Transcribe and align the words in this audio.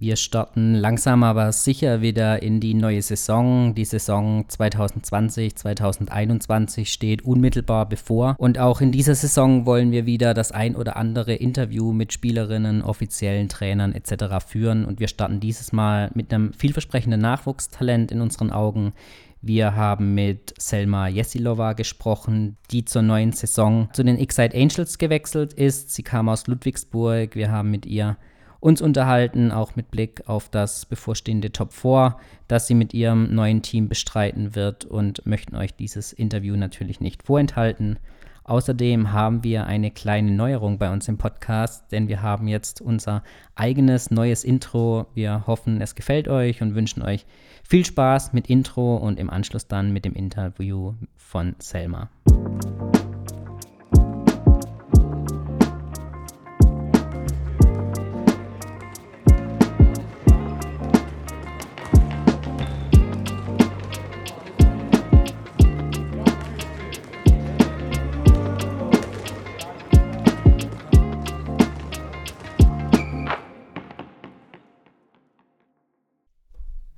Wir 0.00 0.16
starten 0.16 0.76
langsam 0.76 1.22
aber 1.22 1.52
sicher 1.52 2.00
wieder 2.00 2.42
in 2.42 2.58
die 2.58 2.72
neue 2.72 3.02
Saison. 3.02 3.74
Die 3.74 3.84
Saison 3.84 4.46
2020, 4.48 5.56
2021 5.56 6.90
steht 6.90 7.20
unmittelbar 7.22 7.86
bevor. 7.86 8.34
Und 8.38 8.58
auch 8.58 8.80
in 8.80 8.92
dieser 8.92 9.14
Saison 9.14 9.66
wollen 9.66 9.92
wir 9.92 10.06
wieder 10.06 10.32
das 10.32 10.52
ein 10.52 10.74
oder 10.74 10.96
andere 10.96 11.34
Interview 11.34 11.92
mit 11.92 12.14
Spielerinnen, 12.14 12.80
offiziellen 12.80 13.50
Trainern 13.50 13.92
etc. 13.92 14.42
führen. 14.42 14.86
Und 14.86 15.00
wir 15.00 15.08
starten 15.08 15.38
dieses 15.38 15.70
Mal 15.74 16.10
mit 16.14 16.32
einem 16.32 16.54
vielversprechenden 16.54 17.20
Nachwuchstalent 17.20 18.10
in 18.10 18.22
unseren 18.22 18.52
Augen. 18.52 18.94
Wir 19.42 19.76
haben 19.76 20.14
mit 20.14 20.54
Selma 20.56 21.08
Jesilova 21.08 21.74
gesprochen, 21.74 22.56
die 22.70 22.86
zur 22.86 23.02
neuen 23.02 23.32
Saison 23.32 23.90
zu 23.92 24.02
den 24.02 24.16
Excite 24.16 24.56
Angels 24.56 24.96
gewechselt 24.96 25.52
ist. 25.52 25.90
Sie 25.90 26.02
kam 26.02 26.30
aus 26.30 26.46
Ludwigsburg. 26.46 27.36
Wir 27.36 27.50
haben 27.50 27.70
mit 27.70 27.84
ihr 27.84 28.16
uns 28.60 28.82
unterhalten, 28.82 29.50
auch 29.50 29.74
mit 29.74 29.90
Blick 29.90 30.28
auf 30.28 30.48
das 30.48 30.86
bevorstehende 30.86 31.50
Top 31.50 31.72
4, 31.72 32.16
das 32.46 32.66
sie 32.66 32.74
mit 32.74 32.94
ihrem 32.94 33.34
neuen 33.34 33.62
Team 33.62 33.88
bestreiten 33.88 34.54
wird 34.54 34.84
und 34.84 35.26
möchten 35.26 35.56
euch 35.56 35.74
dieses 35.74 36.12
Interview 36.12 36.56
natürlich 36.56 37.00
nicht 37.00 37.22
vorenthalten. 37.22 37.98
Außerdem 38.44 39.12
haben 39.12 39.44
wir 39.44 39.66
eine 39.66 39.90
kleine 39.90 40.32
Neuerung 40.32 40.78
bei 40.78 40.92
uns 40.92 41.06
im 41.08 41.18
Podcast, 41.18 41.92
denn 41.92 42.08
wir 42.08 42.20
haben 42.20 42.48
jetzt 42.48 42.80
unser 42.80 43.22
eigenes 43.54 44.10
neues 44.10 44.42
Intro. 44.42 45.06
Wir 45.14 45.46
hoffen, 45.46 45.80
es 45.80 45.94
gefällt 45.94 46.26
euch 46.26 46.60
und 46.60 46.74
wünschen 46.74 47.02
euch 47.02 47.26
viel 47.62 47.84
Spaß 47.84 48.32
mit 48.32 48.50
Intro 48.50 48.96
und 48.96 49.20
im 49.20 49.30
Anschluss 49.30 49.68
dann 49.68 49.92
mit 49.92 50.04
dem 50.04 50.14
Interview 50.14 50.94
von 51.16 51.54
Selma. 51.60 52.10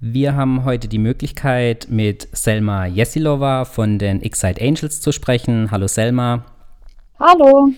Wir 0.04 0.34
haben 0.34 0.64
heute 0.64 0.88
die 0.88 0.98
Möglichkeit, 0.98 1.86
mit 1.88 2.26
Selma 2.32 2.86
Jesilova 2.86 3.64
von 3.64 4.00
den 4.00 4.20
Excite 4.20 4.60
Angels 4.60 5.00
zu 5.00 5.12
sprechen. 5.12 5.70
Hallo 5.70 5.86
Selma. 5.86 6.44
Hallo. 7.20 7.68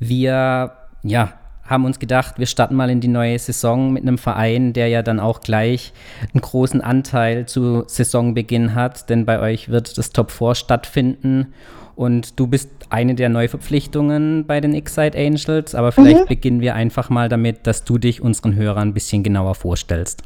Wir 0.00 0.72
ja, 1.04 1.32
haben 1.62 1.84
uns 1.84 2.00
gedacht, 2.00 2.40
wir 2.40 2.46
starten 2.46 2.74
mal 2.74 2.90
in 2.90 3.00
die 3.00 3.06
neue 3.06 3.38
Saison 3.38 3.92
mit 3.92 4.02
einem 4.02 4.18
Verein, 4.18 4.72
der 4.72 4.88
ja 4.88 5.04
dann 5.04 5.20
auch 5.20 5.40
gleich 5.40 5.92
einen 6.34 6.40
großen 6.40 6.80
Anteil 6.80 7.46
zu 7.46 7.84
Saisonbeginn 7.86 8.74
hat, 8.74 9.08
denn 9.08 9.24
bei 9.24 9.38
euch 9.38 9.68
wird 9.68 9.98
das 9.98 10.10
Top 10.10 10.32
4 10.32 10.56
stattfinden 10.56 11.54
und 11.94 12.40
du 12.40 12.48
bist 12.48 12.70
eine 12.90 13.14
der 13.14 13.28
Neuverpflichtungen 13.28 14.46
bei 14.48 14.60
den 14.60 14.74
Excite 14.74 15.16
Angels, 15.16 15.76
aber 15.76 15.92
vielleicht 15.92 16.22
mhm. 16.22 16.26
beginnen 16.26 16.60
wir 16.60 16.74
einfach 16.74 17.08
mal 17.08 17.28
damit, 17.28 17.68
dass 17.68 17.84
du 17.84 17.98
dich 17.98 18.20
unseren 18.20 18.56
Hörern 18.56 18.88
ein 18.88 18.94
bisschen 18.94 19.22
genauer 19.22 19.54
vorstellst. 19.54 20.24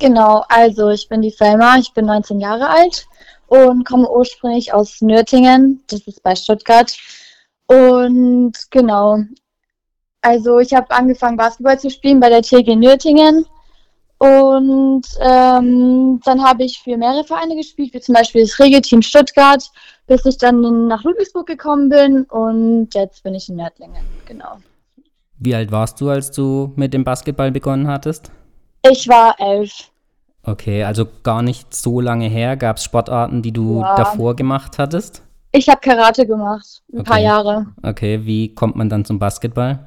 Genau, 0.00 0.42
also 0.48 0.88
ich 0.88 1.08
bin 1.10 1.20
die 1.20 1.30
Selma, 1.30 1.76
ich 1.76 1.92
bin 1.92 2.06
19 2.06 2.40
Jahre 2.40 2.70
alt 2.70 3.06
und 3.48 3.84
komme 3.84 4.10
ursprünglich 4.10 4.72
aus 4.72 5.02
Nürtingen, 5.02 5.84
das 5.88 6.00
ist 6.06 6.22
bei 6.22 6.34
Stuttgart. 6.34 6.96
Und 7.66 8.52
genau, 8.70 9.18
also 10.22 10.58
ich 10.58 10.72
habe 10.72 10.90
angefangen 10.90 11.36
Basketball 11.36 11.78
zu 11.78 11.90
spielen 11.90 12.18
bei 12.18 12.30
der 12.30 12.40
TG 12.40 12.76
Nürtingen 12.76 13.44
und 14.18 15.02
ähm, 15.20 16.20
dann 16.24 16.42
habe 16.42 16.64
ich 16.64 16.80
für 16.82 16.96
mehrere 16.96 17.24
Vereine 17.24 17.54
gespielt, 17.56 17.92
wie 17.92 18.00
zum 18.00 18.14
Beispiel 18.14 18.40
das 18.40 18.58
Regelteam 18.58 19.02
Stuttgart, 19.02 19.62
bis 20.06 20.24
ich 20.24 20.38
dann 20.38 20.88
nach 20.88 21.04
Ludwigsburg 21.04 21.46
gekommen 21.46 21.90
bin 21.90 22.24
und 22.24 22.88
jetzt 22.94 23.22
bin 23.22 23.34
ich 23.34 23.50
in 23.50 23.56
Nördlingen, 23.56 24.04
genau. 24.26 24.56
Wie 25.38 25.54
alt 25.54 25.70
warst 25.70 26.00
du, 26.00 26.08
als 26.08 26.30
du 26.30 26.72
mit 26.76 26.94
dem 26.94 27.04
Basketball 27.04 27.50
begonnen 27.50 27.86
hattest? 27.86 28.30
Ich 28.82 29.06
war 29.08 29.34
elf. 29.38 29.89
Okay, 30.42 30.84
also 30.84 31.06
gar 31.22 31.42
nicht 31.42 31.74
so 31.74 32.00
lange 32.00 32.28
her. 32.28 32.56
Gab 32.56 32.78
es 32.78 32.84
Sportarten, 32.84 33.42
die 33.42 33.52
du 33.52 33.80
ja. 33.80 33.94
davor 33.94 34.34
gemacht 34.36 34.78
hattest? 34.78 35.22
Ich 35.52 35.68
habe 35.68 35.80
Karate 35.80 36.26
gemacht, 36.26 36.82
ein 36.92 37.00
okay. 37.00 37.10
paar 37.10 37.18
Jahre. 37.18 37.66
Okay, 37.82 38.24
wie 38.24 38.54
kommt 38.54 38.76
man 38.76 38.88
dann 38.88 39.04
zum 39.04 39.18
Basketball? 39.18 39.80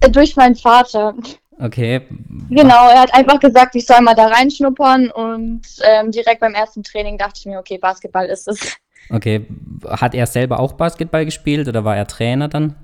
Äh, 0.00 0.10
durch 0.10 0.36
meinen 0.36 0.56
Vater. 0.56 1.14
Okay. 1.58 2.00
Genau, 2.48 2.88
er 2.88 3.02
hat 3.02 3.14
einfach 3.14 3.38
gesagt, 3.38 3.74
ich 3.76 3.86
soll 3.86 4.00
mal 4.00 4.14
da 4.14 4.26
reinschnuppern 4.26 5.10
und 5.10 5.62
ähm, 5.84 6.10
direkt 6.10 6.40
beim 6.40 6.54
ersten 6.54 6.82
Training 6.82 7.18
dachte 7.18 7.34
ich 7.36 7.46
mir, 7.46 7.58
okay, 7.58 7.78
Basketball 7.78 8.26
ist 8.26 8.48
es. 8.48 8.76
Okay, 9.10 9.46
hat 9.86 10.14
er 10.14 10.26
selber 10.26 10.58
auch 10.58 10.72
Basketball 10.72 11.24
gespielt 11.24 11.68
oder 11.68 11.84
war 11.84 11.96
er 11.96 12.06
Trainer 12.06 12.48
dann? 12.48 12.74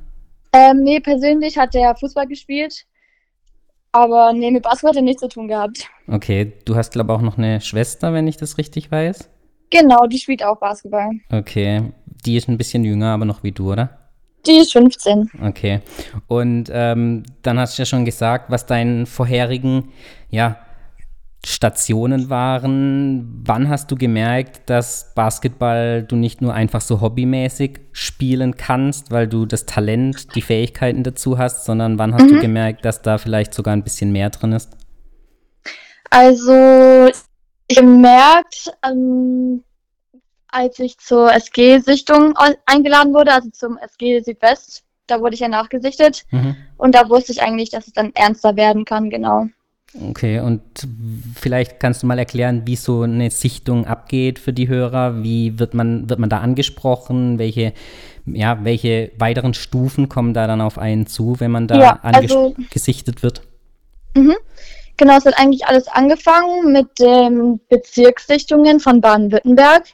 Ähm, 0.53 0.83
nee, 0.83 1.00
persönlich 1.00 1.56
hat 1.56 1.75
er 1.75 1.97
Fußball 1.97 2.27
gespielt. 2.27 2.85
Aber 3.98 4.32
nee, 4.32 4.53
mit 4.53 4.62
Basketball 4.62 4.91
hat 4.91 4.97
er 4.97 5.03
nichts 5.03 5.22
zu 5.22 5.28
tun 5.28 5.48
gehabt. 5.48 5.88
Okay, 6.06 6.53
du 6.64 6.76
hast, 6.76 6.92
glaube 6.92 7.12
ich, 7.12 7.19
auch 7.19 7.22
noch 7.22 7.36
eine 7.36 7.60
Schwester, 7.60 8.12
wenn 8.12 8.28
ich 8.28 8.36
das 8.36 8.56
richtig 8.56 8.92
weiß. 8.92 9.28
Genau, 9.70 10.06
die 10.06 10.19
spielt 10.19 10.44
auch 10.44 10.56
Basketball. 10.60 11.10
Okay, 11.32 11.82
die 12.25 12.37
ist 12.37 12.48
ein 12.48 12.56
bisschen 12.56 12.84
jünger, 12.84 13.08
aber 13.08 13.25
noch 13.25 13.42
wie 13.42 13.50
du, 13.50 13.72
oder? 13.72 13.98
Die 14.47 14.58
ist 14.58 14.72
15. 14.72 15.32
Okay. 15.44 15.81
Und 16.28 16.70
ähm, 16.72 17.25
dann 17.42 17.58
hast 17.58 17.76
du 17.76 17.82
ja 17.82 17.87
schon 17.87 18.04
gesagt, 18.04 18.53
was 18.53 18.66
deinen 18.66 19.04
vorherigen, 19.04 19.88
ja, 20.31 20.58
Stationen 21.47 22.31
waren. 22.31 23.43
Wann 23.44 23.69
hast 23.69 23.91
du 23.91 23.97
gemerkt, 23.97 24.69
dass 24.69 25.12
Basketball 25.15 26.03
du 26.03 26.16
nicht 26.16 26.43
nur 26.43 26.53
einfach 26.53 26.81
so 26.81 27.00
hobbymäßig 27.00 27.81
spielen 27.93 28.56
kannst, 28.56 29.10
weil 29.10 29.28
du 29.28 29.47
das 29.47 29.65
Talent, 29.65 30.34
die 30.34 30.43
Fähigkeiten 30.43 31.04
dazu 31.04 31.38
hast, 31.38 31.65
sondern 31.65 31.99
wann 31.99 32.15
hast 32.15 32.25
mhm. 32.25 32.34
du 32.34 32.41
gemerkt, 32.41 32.84
dass 32.84 33.03
da 33.03 33.19
vielleicht 33.19 33.54
sogar 33.54 33.75
ein 33.75 33.84
bisschen 33.84 34.12
mehr 34.12 34.31
drin 34.31 34.53
ist? 34.53 34.76
Also, 36.10 37.10
ich 37.69 37.76
gemerkt, 37.76 38.72
ähm, 38.84 39.62
als 40.49 40.78
ich 40.78 40.99
zur 40.99 41.32
SG-Sichtung 41.32 42.34
eingeladen 42.66 43.12
wurde, 43.12 43.32
also 43.32 43.50
zum 43.50 43.78
SG 43.78 44.20
Südwest, 44.20 44.82
da 45.06 45.20
wurde 45.20 45.34
ich 45.34 45.41
ja 45.41 45.49
nachgesichtet. 45.49 46.25
Mhm. 46.31 46.56
Und 46.76 46.94
da 46.94 47.09
wusste 47.09 47.32
ich 47.32 47.43
eigentlich, 47.43 47.70
dass 47.70 47.87
es 47.87 47.93
dann 47.93 48.12
ernster 48.15 48.56
werden 48.56 48.84
kann, 48.84 49.10
genau. 49.10 49.49
Okay, 49.94 50.41
und 50.41 50.60
vielleicht 51.34 51.81
kannst 51.81 52.03
du 52.03 52.06
mal 52.06 52.19
erklären, 52.19 52.62
wie 52.66 52.76
so 52.76 53.03
eine 53.03 53.31
Sichtung 53.31 53.87
abgeht 53.87 54.38
für 54.38 54.53
die 54.53 54.69
Hörer. 54.69 55.22
Wie 55.22 55.59
wird 55.59 55.72
man, 55.72 56.10
wird 56.10 56.21
man 56.21 56.28
da 56.28 56.41
angesprochen? 56.41 57.38
Welche, 57.38 57.72
ja, 58.26 58.59
welche 58.65 59.12
weiteren 59.19 59.54
Stufen 59.54 60.09
kommen 60.09 60.34
da 60.34 60.47
dann 60.47 60.60
auf 60.60 60.76
einen 60.78 61.06
zu, 61.06 61.41
wenn 61.41 61.50
man 61.50 61.69
da 61.69 61.78
ja, 61.78 61.99
also, 62.03 62.54
gesichtet 62.71 63.22
wird? 63.22 63.43
Mhm. 64.15 64.37
Genau, 64.99 65.16
es 65.16 65.25
hat 65.25 65.38
eigentlich 65.38 65.65
alles 65.66 65.88
angefangen 65.88 66.72
mit 66.72 66.99
den 66.99 67.60
Bezirkssichtungen 67.69 68.81
von 68.81 69.00
Baden-Württemberg. 69.00 69.84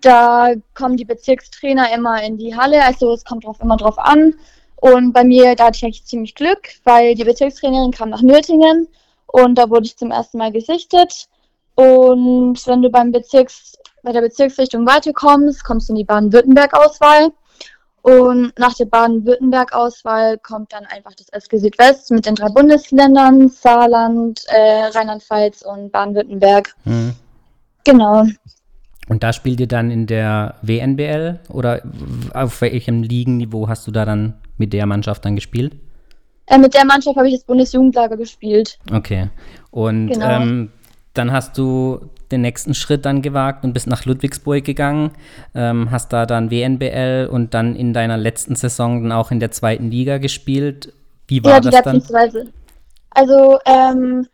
Da 0.00 0.54
kommen 0.74 0.96
die 0.96 1.04
Bezirkstrainer 1.04 1.94
immer 1.94 2.22
in 2.22 2.36
die 2.36 2.56
Halle, 2.56 2.82
also 2.82 3.12
es 3.12 3.24
kommt 3.24 3.44
drauf, 3.44 3.58
immer 3.60 3.76
drauf 3.76 3.98
an. 3.98 4.34
Und 4.76 5.12
bei 5.12 5.24
mir, 5.24 5.54
da 5.54 5.66
hatte 5.66 5.76
ich 5.76 5.84
eigentlich 5.84 6.04
ziemlich 6.04 6.34
Glück, 6.34 6.68
weil 6.84 7.14
die 7.14 7.24
Bezirkstrainerin 7.24 7.92
kam 7.92 8.10
nach 8.10 8.22
Nürtingen 8.22 8.88
und 9.26 9.56
da 9.56 9.68
wurde 9.70 9.86
ich 9.86 9.96
zum 9.96 10.10
ersten 10.10 10.38
Mal 10.38 10.52
gesichtet. 10.52 11.28
Und 11.74 12.66
wenn 12.66 12.82
du 12.82 12.90
beim 12.90 13.12
Bezirks, 13.12 13.76
bei 14.02 14.12
der 14.12 14.22
Bezirksrichtung 14.22 14.86
weiterkommst, 14.86 15.64
kommst 15.64 15.88
du 15.88 15.92
in 15.92 15.98
die 15.98 16.04
Baden-Württemberg-Auswahl. 16.04 17.32
Und 18.02 18.56
nach 18.58 18.74
der 18.74 18.84
Baden-Württemberg-Auswahl 18.86 20.38
kommt 20.38 20.72
dann 20.72 20.84
einfach 20.86 21.12
das 21.14 21.28
SG 21.28 21.58
Südwest 21.58 22.10
mit 22.12 22.24
den 22.24 22.36
drei 22.36 22.48
Bundesländern, 22.48 23.48
Saarland, 23.48 24.42
äh, 24.46 24.84
Rheinland-Pfalz 24.94 25.62
und 25.62 25.90
Baden-Württemberg. 25.90 26.74
Mhm. 26.84 27.14
Genau. 27.84 28.24
Und 29.08 29.22
da 29.22 29.32
spielt 29.32 29.60
ihr 29.60 29.68
dann 29.68 29.90
in 29.90 30.06
der 30.06 30.54
WNBL 30.62 31.40
oder 31.48 31.82
auf 32.32 32.60
welchem 32.60 33.02
Ligenniveau 33.02 33.68
hast 33.68 33.86
du 33.86 33.90
da 33.90 34.04
dann 34.04 34.34
mit 34.56 34.72
der 34.72 34.86
Mannschaft 34.86 35.24
dann 35.24 35.34
gespielt? 35.34 35.76
Äh, 36.46 36.58
mit 36.58 36.74
der 36.74 36.84
Mannschaft 36.84 37.16
habe 37.16 37.28
ich 37.28 37.34
das 37.34 37.44
Bundesjugendlager 37.44 38.16
gespielt. 38.16 38.78
Okay. 38.92 39.28
Und 39.70 40.08
genau. 40.08 40.28
ähm, 40.28 40.70
dann 41.14 41.32
hast 41.32 41.58
du 41.58 42.00
den 42.30 42.40
nächsten 42.40 42.74
Schritt 42.74 43.04
dann 43.04 43.22
gewagt 43.22 43.64
und 43.64 43.72
bist 43.72 43.86
nach 43.86 44.04
Ludwigsburg 44.04 44.64
gegangen, 44.64 45.12
ähm, 45.54 45.90
hast 45.90 46.12
da 46.12 46.26
dann 46.26 46.50
WNBL 46.50 47.28
und 47.30 47.54
dann 47.54 47.76
in 47.76 47.92
deiner 47.92 48.16
letzten 48.16 48.56
Saison 48.56 49.02
dann 49.02 49.12
auch 49.12 49.30
in 49.30 49.40
der 49.40 49.50
zweiten 49.50 49.90
Liga 49.90 50.18
gespielt. 50.18 50.92
Wie 51.28 51.42
war 51.44 51.54
ja, 51.54 51.60
das 51.60 51.82
dann? 51.82 52.02
Weise. 52.10 52.52
Also 53.10 53.58
ähm, 53.64 54.26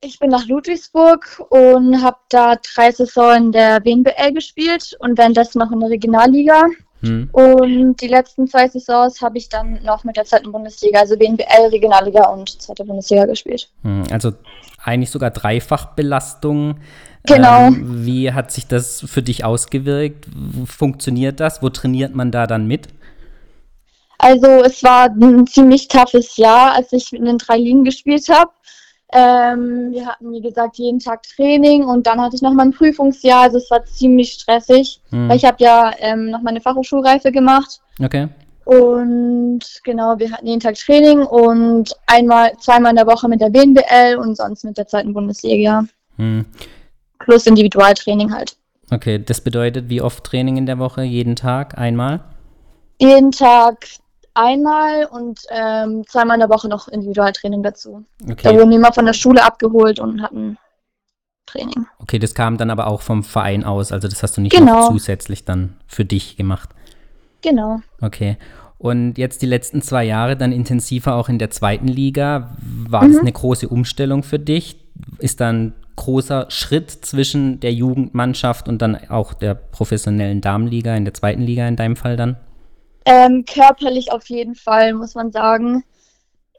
ich 0.00 0.18
bin 0.18 0.30
nach 0.30 0.46
Ludwigsburg 0.46 1.42
und 1.50 2.02
habe 2.02 2.18
da 2.28 2.56
drei 2.74 2.90
Saisonen 2.90 3.46
in 3.46 3.52
der 3.52 3.84
WNBL 3.84 4.32
gespielt 4.32 4.96
und 4.98 5.18
währenddessen 5.18 5.58
noch 5.58 5.70
in 5.70 5.80
der 5.80 5.90
Regionalliga. 5.90 6.64
Hm. 7.02 7.28
Und 7.32 8.00
die 8.00 8.08
letzten 8.08 8.46
zwei 8.46 8.68
Saisons 8.68 9.20
habe 9.20 9.36
ich 9.36 9.48
dann 9.48 9.82
noch 9.82 10.04
mit 10.04 10.16
der 10.16 10.24
zweiten 10.24 10.52
Bundesliga, 10.52 11.00
also 11.00 11.16
BNBL, 11.16 11.68
Regionalliga 11.70 12.28
und 12.28 12.62
zweite 12.62 12.84
Bundesliga 12.84 13.26
gespielt. 13.26 13.68
Hm, 13.82 14.04
also 14.10 14.32
eigentlich 14.82 15.10
sogar 15.10 15.30
Dreifachbelastung. 15.30 16.76
Genau. 17.24 17.68
Ähm, 17.68 18.04
wie 18.04 18.32
hat 18.32 18.52
sich 18.52 18.66
das 18.66 19.00
für 19.00 19.22
dich 19.22 19.44
ausgewirkt? 19.44 20.26
Funktioniert 20.66 21.40
das? 21.40 21.62
Wo 21.62 21.70
trainiert 21.70 22.14
man 22.14 22.30
da 22.30 22.46
dann 22.46 22.66
mit? 22.66 22.88
Also 24.18 24.46
es 24.62 24.84
war 24.84 25.10
ein 25.10 25.46
ziemlich 25.48 25.88
toughes 25.88 26.36
Jahr, 26.36 26.74
als 26.74 26.92
ich 26.92 27.12
in 27.12 27.24
den 27.24 27.38
drei 27.38 27.56
Ligen 27.56 27.84
gespielt 27.84 28.28
habe. 28.28 28.52
Ähm, 29.12 29.92
wir 29.92 30.06
hatten, 30.06 30.32
wie 30.32 30.40
gesagt, 30.40 30.78
jeden 30.78 30.98
Tag 30.98 31.22
Training 31.22 31.84
und 31.84 32.06
dann 32.06 32.20
hatte 32.20 32.34
ich 32.34 32.42
noch 32.42 32.54
mal 32.54 32.64
ein 32.64 32.72
Prüfungsjahr. 32.72 33.42
Also 33.42 33.58
es 33.58 33.70
war 33.70 33.84
ziemlich 33.84 34.32
stressig, 34.32 35.00
hm. 35.10 35.28
weil 35.28 35.36
ich 35.36 35.44
habe 35.44 35.58
ja 35.60 35.92
ähm, 35.98 36.30
noch 36.30 36.40
meine 36.40 36.60
Fachhochschulreife 36.60 37.30
gemacht. 37.30 37.80
Okay. 38.02 38.28
Und 38.64 39.60
genau, 39.84 40.18
wir 40.18 40.30
hatten 40.30 40.46
jeden 40.46 40.60
Tag 40.60 40.76
Training 40.76 41.20
und 41.24 41.94
einmal, 42.06 42.52
zweimal 42.58 42.90
in 42.90 42.96
der 42.96 43.06
Woche 43.06 43.28
mit 43.28 43.40
der 43.40 43.50
BNBL 43.50 44.16
und 44.16 44.36
sonst 44.36 44.64
mit 44.64 44.78
der 44.78 44.86
zweiten 44.86 45.12
Bundesliga. 45.12 45.84
Hm. 46.16 46.46
Plus 47.18 47.46
Individualtraining 47.46 48.32
halt. 48.32 48.56
Okay, 48.90 49.18
das 49.18 49.40
bedeutet, 49.40 49.88
wie 49.88 50.00
oft 50.00 50.24
Training 50.24 50.56
in 50.56 50.66
der 50.66 50.78
Woche? 50.78 51.02
Jeden 51.02 51.36
Tag? 51.36 51.76
Einmal? 51.76 52.20
Jeden 52.98 53.32
Tag 53.32 53.86
einmal 54.34 55.06
und 55.06 55.40
ähm, 55.50 56.04
zweimal 56.06 56.36
in 56.36 56.40
der 56.40 56.50
Woche 56.50 56.68
noch 56.68 56.88
Individualtraining 56.88 57.62
dazu. 57.62 58.04
Okay. 58.22 58.36
Da 58.42 58.54
wurden 58.54 58.70
wir 58.70 58.78
immer 58.78 58.92
von 58.92 59.06
der 59.06 59.12
Schule 59.12 59.44
abgeholt 59.44 60.00
und 60.00 60.22
hatten 60.22 60.58
Training. 61.46 61.86
Okay, 61.98 62.18
das 62.18 62.34
kam 62.34 62.56
dann 62.56 62.70
aber 62.70 62.86
auch 62.86 63.02
vom 63.02 63.24
Verein 63.24 63.64
aus, 63.64 63.92
also 63.92 64.08
das 64.08 64.22
hast 64.22 64.36
du 64.36 64.40
nicht 64.40 64.56
genau. 64.56 64.88
zusätzlich 64.88 65.44
dann 65.44 65.76
für 65.86 66.04
dich 66.04 66.36
gemacht. 66.36 66.70
Genau. 67.42 67.80
Okay. 68.00 68.36
Und 68.78 69.16
jetzt 69.16 69.42
die 69.42 69.46
letzten 69.46 69.80
zwei 69.82 70.04
Jahre 70.04 70.36
dann 70.36 70.50
intensiver 70.50 71.14
auch 71.14 71.28
in 71.28 71.38
der 71.38 71.50
zweiten 71.50 71.86
Liga. 71.86 72.56
War 72.88 73.04
mhm. 73.04 73.12
das 73.12 73.20
eine 73.20 73.32
große 73.32 73.68
Umstellung 73.68 74.22
für 74.22 74.38
dich? 74.38 74.76
Ist 75.18 75.40
dann 75.40 75.74
großer 75.96 76.46
Schritt 76.48 76.90
zwischen 76.90 77.60
der 77.60 77.72
Jugendmannschaft 77.72 78.68
und 78.68 78.82
dann 78.82 78.96
auch 79.08 79.34
der 79.34 79.54
professionellen 79.54 80.40
Damenliga 80.40 80.96
in 80.96 81.04
der 81.04 81.14
zweiten 81.14 81.42
Liga 81.42 81.68
in 81.68 81.76
deinem 81.76 81.96
Fall 81.96 82.16
dann? 82.16 82.36
Ähm, 83.04 83.44
körperlich 83.44 84.12
auf 84.12 84.28
jeden 84.28 84.54
Fall, 84.54 84.94
muss 84.94 85.14
man 85.14 85.32
sagen. 85.32 85.84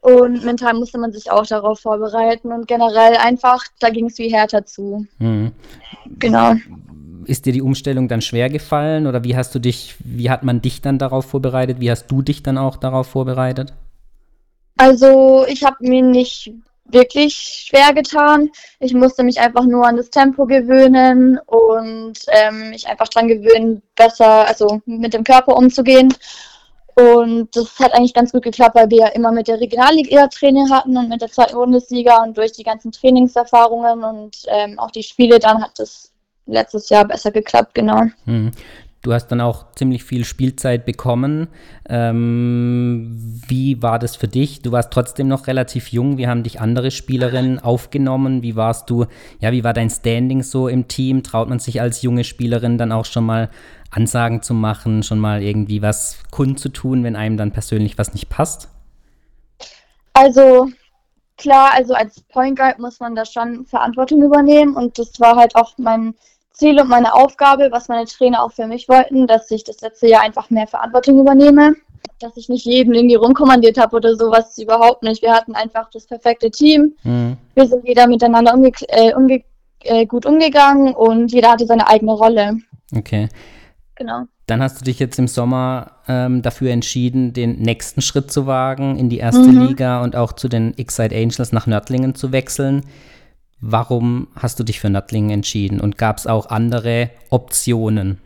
Und 0.02 0.44
mental 0.44 0.74
musste 0.74 0.98
man 0.98 1.12
sich 1.12 1.30
auch 1.30 1.46
darauf 1.46 1.80
vorbereiten 1.80 2.52
und 2.52 2.68
generell 2.68 3.16
einfach, 3.16 3.64
da 3.80 3.88
ging 3.88 4.06
es 4.06 4.18
wie 4.18 4.30
härter 4.30 4.66
zu. 4.66 5.06
Mhm. 5.18 5.52
Genau. 6.18 6.54
Ist 7.24 7.46
dir 7.46 7.54
die 7.54 7.62
Umstellung 7.62 8.06
dann 8.06 8.20
schwer 8.20 8.50
gefallen 8.50 9.06
oder 9.06 9.24
wie 9.24 9.34
hast 9.34 9.54
du 9.54 9.58
dich, 9.58 9.94
wie 10.00 10.28
hat 10.28 10.42
man 10.42 10.60
dich 10.60 10.82
dann 10.82 10.98
darauf 10.98 11.24
vorbereitet? 11.24 11.80
Wie 11.80 11.90
hast 11.90 12.08
du 12.08 12.20
dich 12.20 12.42
dann 12.42 12.58
auch 12.58 12.76
darauf 12.76 13.06
vorbereitet? 13.06 13.72
Also 14.76 15.46
ich 15.48 15.64
habe 15.64 15.76
mir 15.80 16.02
nicht 16.02 16.52
wirklich 16.84 17.66
schwer 17.68 17.92
getan. 17.94 18.50
Ich 18.78 18.94
musste 18.94 19.24
mich 19.24 19.40
einfach 19.40 19.64
nur 19.64 19.86
an 19.86 19.96
das 19.96 20.10
Tempo 20.10 20.46
gewöhnen 20.46 21.38
und 21.46 22.18
ähm, 22.28 22.70
mich 22.70 22.86
einfach 22.88 23.08
dran 23.08 23.28
gewöhnen, 23.28 23.82
besser, 23.96 24.46
also 24.46 24.80
mit 24.86 25.14
dem 25.14 25.24
Körper 25.24 25.56
umzugehen. 25.56 26.14
Und 26.96 27.56
das 27.56 27.78
hat 27.80 27.92
eigentlich 27.92 28.14
ganz 28.14 28.30
gut 28.30 28.42
geklappt, 28.42 28.76
weil 28.76 28.90
wir 28.90 28.98
ja 28.98 29.06
immer 29.08 29.32
mit 29.32 29.48
der 29.48 29.60
Regionalliga 29.60 30.28
Training 30.28 30.70
hatten 30.70 30.96
und 30.96 31.08
mit 31.08 31.22
der 31.22 31.30
zweiten 31.30 31.54
Bundesliga 31.54 32.22
und 32.22 32.36
durch 32.36 32.52
die 32.52 32.62
ganzen 32.62 32.92
Trainingserfahrungen 32.92 34.04
und 34.04 34.36
ähm, 34.46 34.78
auch 34.78 34.92
die 34.92 35.02
Spiele, 35.02 35.40
dann 35.40 35.60
hat 35.60 35.72
das 35.78 36.12
letztes 36.46 36.88
Jahr 36.90 37.04
besser 37.04 37.32
geklappt, 37.32 37.74
genau. 37.74 38.02
Hm. 38.26 38.52
Du 39.04 39.12
hast 39.12 39.26
dann 39.26 39.42
auch 39.42 39.70
ziemlich 39.72 40.02
viel 40.02 40.24
Spielzeit 40.24 40.86
bekommen. 40.86 41.48
Ähm, 41.86 43.42
wie 43.46 43.82
war 43.82 43.98
das 43.98 44.16
für 44.16 44.28
dich? 44.28 44.62
Du 44.62 44.72
warst 44.72 44.90
trotzdem 44.90 45.28
noch 45.28 45.46
relativ 45.46 45.88
jung. 45.88 46.16
Wie 46.16 46.26
haben 46.26 46.42
dich 46.42 46.58
andere 46.58 46.90
Spielerinnen 46.90 47.58
aufgenommen? 47.58 48.42
Wie 48.42 48.56
warst 48.56 48.88
du, 48.88 49.04
ja, 49.40 49.52
wie 49.52 49.62
war 49.62 49.74
dein 49.74 49.90
Standing 49.90 50.42
so 50.42 50.68
im 50.68 50.88
Team? 50.88 51.22
Traut 51.22 51.50
man 51.50 51.58
sich 51.58 51.82
als 51.82 52.00
junge 52.00 52.24
Spielerin 52.24 52.78
dann 52.78 52.92
auch 52.92 53.04
schon 53.04 53.26
mal 53.26 53.50
Ansagen 53.90 54.40
zu 54.40 54.54
machen, 54.54 55.02
schon 55.02 55.18
mal 55.18 55.42
irgendwie 55.42 55.82
was 55.82 56.22
kundzutun, 56.30 57.04
wenn 57.04 57.14
einem 57.14 57.36
dann 57.36 57.52
persönlich 57.52 57.98
was 57.98 58.14
nicht 58.14 58.30
passt? 58.30 58.70
Also 60.14 60.70
klar, 61.36 61.72
also 61.74 61.92
als 61.92 62.22
Point 62.22 62.56
Guard 62.56 62.78
muss 62.78 63.00
man 63.00 63.14
da 63.14 63.26
schon 63.26 63.66
Verantwortung 63.66 64.22
übernehmen 64.22 64.74
und 64.74 64.98
das 64.98 65.20
war 65.20 65.36
halt 65.36 65.56
auch 65.56 65.74
mein 65.76 66.14
Ziel 66.54 66.80
und 66.80 66.88
meine 66.88 67.12
Aufgabe, 67.14 67.68
was 67.70 67.88
meine 67.88 68.06
Trainer 68.06 68.42
auch 68.42 68.52
für 68.52 68.66
mich 68.66 68.88
wollten, 68.88 69.26
dass 69.26 69.50
ich 69.50 69.64
das 69.64 69.80
letzte 69.80 70.08
Jahr 70.08 70.22
einfach 70.22 70.50
mehr 70.50 70.66
Verantwortung 70.66 71.20
übernehme. 71.20 71.74
Dass 72.20 72.36
ich 72.36 72.48
nicht 72.48 72.64
jeden 72.64 72.94
irgendwie 72.94 73.16
rumkommandiert 73.16 73.76
habe 73.78 73.96
oder 73.96 74.14
sowas, 74.14 74.56
überhaupt 74.58 75.02
nicht. 75.02 75.22
Wir 75.22 75.32
hatten 75.32 75.54
einfach 75.54 75.90
das 75.90 76.06
perfekte 76.06 76.50
Team. 76.50 76.94
Mhm. 77.02 77.36
Wir 77.54 77.66
sind 77.66 77.86
jeder 77.86 78.06
miteinander 78.06 78.54
umge 78.54 78.70
äh, 78.88 79.14
umge 79.14 79.42
äh, 79.80 80.06
gut 80.06 80.26
umgegangen 80.26 80.94
und 80.94 81.32
jeder 81.32 81.50
hatte 81.50 81.66
seine 81.66 81.88
eigene 81.88 82.12
Rolle. 82.12 82.58
Okay. 82.96 83.28
Genau. 83.96 84.24
Dann 84.46 84.62
hast 84.62 84.80
du 84.80 84.84
dich 84.84 84.98
jetzt 84.98 85.18
im 85.18 85.28
Sommer 85.28 85.92
ähm, 86.06 86.42
dafür 86.42 86.70
entschieden, 86.70 87.32
den 87.32 87.60
nächsten 87.60 88.02
Schritt 88.02 88.30
zu 88.30 88.46
wagen, 88.46 88.98
in 88.98 89.08
die 89.08 89.18
erste 89.18 89.48
mhm. 89.48 89.68
Liga 89.68 90.02
und 90.02 90.16
auch 90.16 90.34
zu 90.34 90.48
den 90.48 90.74
X-Side 90.76 91.14
Angels 91.14 91.52
nach 91.52 91.66
Nördlingen 91.66 92.14
zu 92.14 92.30
wechseln. 92.30 92.84
Warum 93.66 94.28
hast 94.36 94.60
du 94.60 94.62
dich 94.62 94.78
für 94.78 94.90
Nördlingen 94.90 95.30
entschieden 95.30 95.80
und 95.80 95.96
gab 95.96 96.18
es 96.18 96.26
auch 96.26 96.50
andere 96.50 97.08
Optionen? 97.30 98.20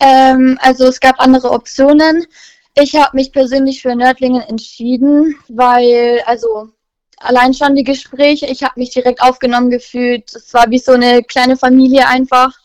Ähm, 0.00 0.58
also 0.60 0.86
es 0.86 0.98
gab 0.98 1.20
andere 1.20 1.52
Optionen. 1.52 2.26
Ich 2.74 2.96
habe 2.96 3.16
mich 3.16 3.30
persönlich 3.30 3.80
für 3.80 3.94
Nördlingen 3.94 4.42
entschieden, 4.42 5.36
weil, 5.48 6.20
also 6.26 6.68
allein 7.18 7.54
schon 7.54 7.76
die 7.76 7.84
Gespräche, 7.84 8.46
ich 8.46 8.64
habe 8.64 8.80
mich 8.80 8.90
direkt 8.90 9.22
aufgenommen 9.22 9.70
gefühlt. 9.70 10.34
Es 10.34 10.52
war 10.52 10.68
wie 10.68 10.80
so 10.80 10.92
eine 10.92 11.22
kleine 11.22 11.56
Familie 11.56 12.08
einfach. 12.08 12.58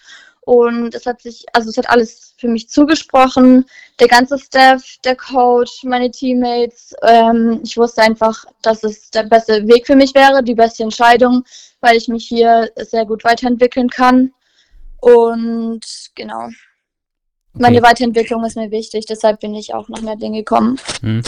Und 0.45 0.93
es 0.93 1.05
hat 1.05 1.21
sich, 1.21 1.45
also 1.53 1.69
es 1.69 1.77
hat 1.77 1.89
alles 1.89 2.33
für 2.37 2.47
mich 2.47 2.69
zugesprochen. 2.69 3.65
Der 3.99 4.07
ganze 4.07 4.37
Staff, 4.37 4.83
der 5.05 5.15
Coach, 5.15 5.83
meine 5.83 6.11
Teammates. 6.11 6.93
Ähm, 7.01 7.61
ich 7.63 7.77
wusste 7.77 8.01
einfach, 8.01 8.45
dass 8.61 8.83
es 8.83 9.09
der 9.11 9.23
beste 9.23 9.65
Weg 9.67 9.87
für 9.87 9.95
mich 9.95 10.13
wäre, 10.13 10.43
die 10.43 10.55
beste 10.55 10.83
Entscheidung, 10.83 11.43
weil 11.79 11.95
ich 11.95 12.07
mich 12.07 12.25
hier 12.25 12.69
sehr 12.75 13.05
gut 13.05 13.23
weiterentwickeln 13.23 13.89
kann. 13.89 14.33
Und 14.99 15.81
genau. 16.15 16.45
Okay. 16.45 17.61
Meine 17.61 17.83
Weiterentwicklung 17.83 18.43
ist 18.45 18.57
mir 18.57 18.71
wichtig, 18.71 19.05
deshalb 19.05 19.39
bin 19.39 19.53
ich 19.53 19.73
auch 19.73 19.87
nach 19.87 20.01
Meerdling 20.01 20.33
gekommen. 20.33 20.79
Hm. 21.01 21.21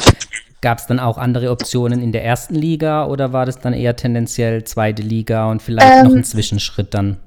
Gab 0.61 0.79
es 0.79 0.87
dann 0.87 0.99
auch 0.99 1.17
andere 1.19 1.51
Optionen 1.51 2.01
in 2.01 2.11
der 2.11 2.25
ersten 2.25 2.55
Liga 2.55 3.05
oder 3.05 3.31
war 3.31 3.45
das 3.45 3.59
dann 3.59 3.73
eher 3.73 3.95
tendenziell 3.95 4.63
zweite 4.63 5.03
Liga 5.03 5.51
und 5.51 5.61
vielleicht 5.61 5.99
ähm, 5.99 6.07
noch 6.07 6.15
ein 6.15 6.23
Zwischenschritt 6.23 6.95
dann? 6.95 7.19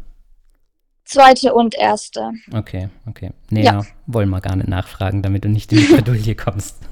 Zweite 1.08 1.54
und 1.54 1.74
erste. 1.74 2.30
Okay, 2.52 2.88
okay. 3.06 3.30
Nee, 3.50 3.64
ja. 3.64 3.82
wollen 4.06 4.28
wir 4.28 4.40
gar 4.40 4.56
nicht 4.56 4.68
nachfragen, 4.68 5.22
damit 5.22 5.44
du 5.44 5.48
nicht 5.48 5.72
in 5.72 5.78
die 5.78 5.84
Bredouille 5.92 6.34
kommst. 6.34 6.78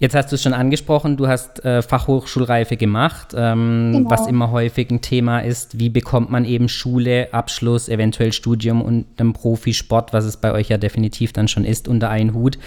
Jetzt 0.00 0.14
hast 0.14 0.30
du 0.30 0.36
es 0.36 0.42
schon 0.42 0.54
angesprochen, 0.54 1.16
du 1.16 1.26
hast 1.26 1.64
äh, 1.64 1.82
Fachhochschulreife 1.82 2.76
gemacht, 2.76 3.34
ähm, 3.36 3.90
genau. 3.92 4.10
was 4.10 4.28
immer 4.28 4.52
häufig 4.52 4.90
ein 4.92 5.00
Thema 5.00 5.40
ist. 5.40 5.80
Wie 5.80 5.90
bekommt 5.90 6.30
man 6.30 6.44
eben 6.44 6.68
Schule, 6.68 7.32
Abschluss, 7.32 7.88
eventuell 7.88 8.32
Studium 8.32 8.80
und 8.80 9.06
einen 9.18 9.32
Profisport, 9.32 10.12
was 10.12 10.24
es 10.24 10.36
bei 10.36 10.52
euch 10.52 10.68
ja 10.68 10.78
definitiv 10.78 11.32
dann 11.32 11.48
schon 11.48 11.64
ist, 11.64 11.88
unter 11.88 12.10
einen 12.10 12.32
Hut? 12.32 12.58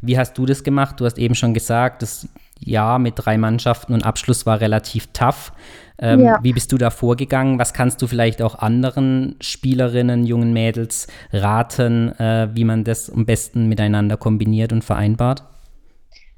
Wie 0.00 0.16
hast 0.18 0.38
du 0.38 0.46
das 0.46 0.64
gemacht? 0.64 0.98
Du 0.98 1.04
hast 1.04 1.18
eben 1.18 1.34
schon 1.34 1.52
gesagt, 1.52 2.00
das 2.00 2.26
Jahr 2.58 2.98
mit 2.98 3.14
drei 3.16 3.36
Mannschaften 3.36 3.92
und 3.92 4.04
Abschluss 4.04 4.46
war 4.46 4.60
relativ 4.60 5.08
tough. 5.12 5.52
Ähm, 6.00 6.20
ja. 6.20 6.38
Wie 6.42 6.52
bist 6.52 6.70
du 6.72 6.78
da 6.78 6.90
vorgegangen? 6.90 7.58
Was 7.58 7.72
kannst 7.72 8.00
du 8.02 8.06
vielleicht 8.06 8.40
auch 8.40 8.56
anderen 8.56 9.36
Spielerinnen, 9.40 10.24
jungen 10.24 10.52
Mädels 10.52 11.08
raten, 11.32 12.12
äh, 12.18 12.48
wie 12.52 12.64
man 12.64 12.84
das 12.84 13.10
am 13.10 13.26
besten 13.26 13.66
miteinander 13.66 14.16
kombiniert 14.16 14.72
und 14.72 14.84
vereinbart? 14.84 15.42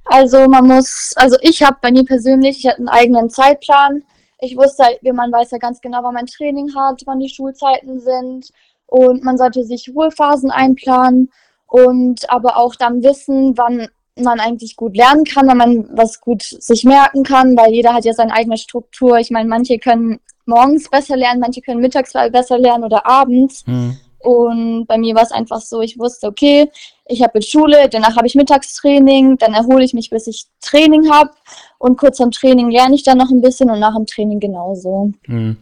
Also 0.06 0.48
man 0.48 0.66
muss, 0.66 1.12
also 1.16 1.36
ich 1.42 1.62
habe 1.62 1.76
bei 1.82 1.92
mir 1.92 2.04
persönlich, 2.04 2.58
ich 2.58 2.66
hatte 2.66 2.78
einen 2.78 2.88
eigenen 2.88 3.30
Zeitplan. 3.30 4.02
Ich 4.40 4.56
wusste, 4.56 4.84
halt, 4.84 4.98
wie 5.02 5.12
man 5.12 5.30
weiß 5.30 5.50
ja 5.50 5.58
ganz 5.58 5.80
genau, 5.80 6.02
wann 6.02 6.14
mein 6.14 6.26
Training 6.26 6.74
hat, 6.74 7.02
wann 7.04 7.20
die 7.20 7.28
Schulzeiten 7.28 8.00
sind 8.00 8.50
und 8.86 9.22
man 9.22 9.36
sollte 9.36 9.64
sich 9.64 9.92
Ruhephasen 9.94 10.50
einplanen 10.50 11.30
und 11.66 12.28
aber 12.30 12.56
auch 12.56 12.74
dann 12.74 13.02
wissen, 13.02 13.56
wann 13.56 13.88
man 14.22 14.40
eigentlich 14.40 14.76
gut 14.76 14.96
lernen 14.96 15.24
kann, 15.24 15.48
wenn 15.48 15.56
man 15.56 15.88
was 15.96 16.20
gut 16.20 16.42
sich 16.42 16.84
merken 16.84 17.22
kann, 17.22 17.56
weil 17.56 17.72
jeder 17.72 17.94
hat 17.94 18.04
ja 18.04 18.12
seine 18.12 18.32
eigene 18.32 18.56
Struktur. 18.56 19.18
Ich 19.18 19.30
meine, 19.30 19.48
manche 19.48 19.78
können 19.78 20.20
morgens 20.46 20.88
besser 20.88 21.16
lernen, 21.16 21.40
manche 21.40 21.60
können 21.60 21.80
mittags 21.80 22.12
besser 22.12 22.58
lernen 22.58 22.84
oder 22.84 23.06
abends. 23.06 23.66
Mhm. 23.66 23.96
Und 24.20 24.86
bei 24.86 24.98
mir 24.98 25.14
war 25.14 25.22
es 25.22 25.32
einfach 25.32 25.60
so, 25.62 25.80
ich 25.80 25.98
wusste, 25.98 26.26
okay, 26.26 26.70
ich 27.06 27.22
habe 27.22 27.38
jetzt 27.38 27.50
Schule, 27.50 27.88
danach 27.88 28.16
habe 28.16 28.26
ich 28.26 28.34
Mittagstraining, 28.34 29.38
dann 29.38 29.54
erhole 29.54 29.82
ich 29.82 29.94
mich, 29.94 30.10
bis 30.10 30.26
ich 30.26 30.44
Training 30.60 31.10
habe. 31.10 31.30
Und 31.78 31.96
kurz 31.96 32.20
am 32.20 32.30
Training 32.30 32.70
lerne 32.70 32.94
ich 32.94 33.02
dann 33.02 33.16
noch 33.16 33.30
ein 33.30 33.40
bisschen 33.40 33.70
und 33.70 33.80
nach 33.80 33.96
dem 33.96 34.04
Training 34.04 34.38
genauso. 34.38 35.12
Mhm. 35.26 35.56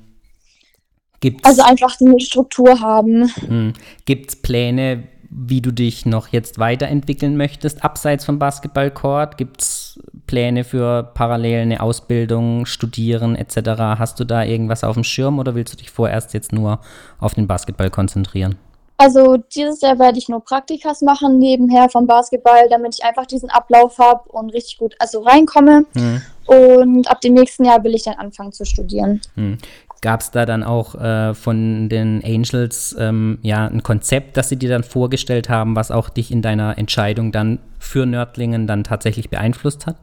Gibt's, 1.20 1.44
also 1.44 1.62
einfach 1.62 2.00
eine 2.00 2.20
Struktur 2.20 2.80
haben. 2.80 3.32
Mhm. 3.48 3.72
Gibt 4.04 4.30
es 4.30 4.36
Pläne, 4.36 5.04
wie 5.30 5.60
du 5.60 5.72
dich 5.72 6.06
noch 6.06 6.28
jetzt 6.28 6.58
weiterentwickeln 6.58 7.36
möchtest, 7.36 7.84
abseits 7.84 8.24
vom 8.24 8.38
Basketballcourt? 8.38 9.36
Gibt 9.36 9.60
es 9.60 9.98
Pläne 10.26 10.64
für 10.64 11.02
parallel 11.14 11.62
eine 11.62 11.80
Ausbildung, 11.82 12.66
Studieren 12.66 13.36
etc.? 13.36 13.58
Hast 13.98 14.20
du 14.20 14.24
da 14.24 14.42
irgendwas 14.42 14.84
auf 14.84 14.94
dem 14.94 15.04
Schirm 15.04 15.38
oder 15.38 15.54
willst 15.54 15.74
du 15.74 15.76
dich 15.76 15.90
vorerst 15.90 16.34
jetzt 16.34 16.52
nur 16.52 16.80
auf 17.18 17.34
den 17.34 17.46
Basketball 17.46 17.90
konzentrieren? 17.90 18.56
Also 19.00 19.36
dieses 19.36 19.80
Jahr 19.80 19.98
werde 20.00 20.18
ich 20.18 20.28
nur 20.28 20.44
Praktikas 20.44 21.02
machen 21.02 21.38
nebenher 21.38 21.88
vom 21.88 22.08
Basketball, 22.08 22.68
damit 22.68 22.96
ich 22.98 23.04
einfach 23.04 23.26
diesen 23.26 23.48
Ablauf 23.48 23.98
habe 23.98 24.28
und 24.30 24.50
richtig 24.50 24.78
gut 24.78 24.96
also 24.98 25.20
reinkomme. 25.20 25.86
Hm. 25.94 26.22
Und 26.46 27.08
ab 27.08 27.20
dem 27.20 27.34
nächsten 27.34 27.64
Jahr 27.64 27.84
will 27.84 27.94
ich 27.94 28.02
dann 28.02 28.14
anfangen 28.14 28.52
zu 28.52 28.64
studieren. 28.64 29.20
Hm. 29.36 29.58
Gab 30.00 30.20
es 30.20 30.30
da 30.30 30.46
dann 30.46 30.62
auch 30.62 30.94
äh, 30.94 31.34
von 31.34 31.88
den 31.88 32.22
Angels 32.24 32.94
ähm, 32.98 33.38
ja 33.42 33.66
ein 33.66 33.82
Konzept, 33.82 34.36
das 34.36 34.48
sie 34.48 34.56
dir 34.56 34.68
dann 34.68 34.84
vorgestellt 34.84 35.48
haben, 35.48 35.74
was 35.74 35.90
auch 35.90 36.08
dich 36.08 36.30
in 36.30 36.42
deiner 36.42 36.78
Entscheidung 36.78 37.32
dann 37.32 37.58
für 37.78 38.06
Nördlingen 38.06 38.66
dann 38.66 38.84
tatsächlich 38.84 39.28
beeinflusst 39.30 39.86
hat? 39.86 39.96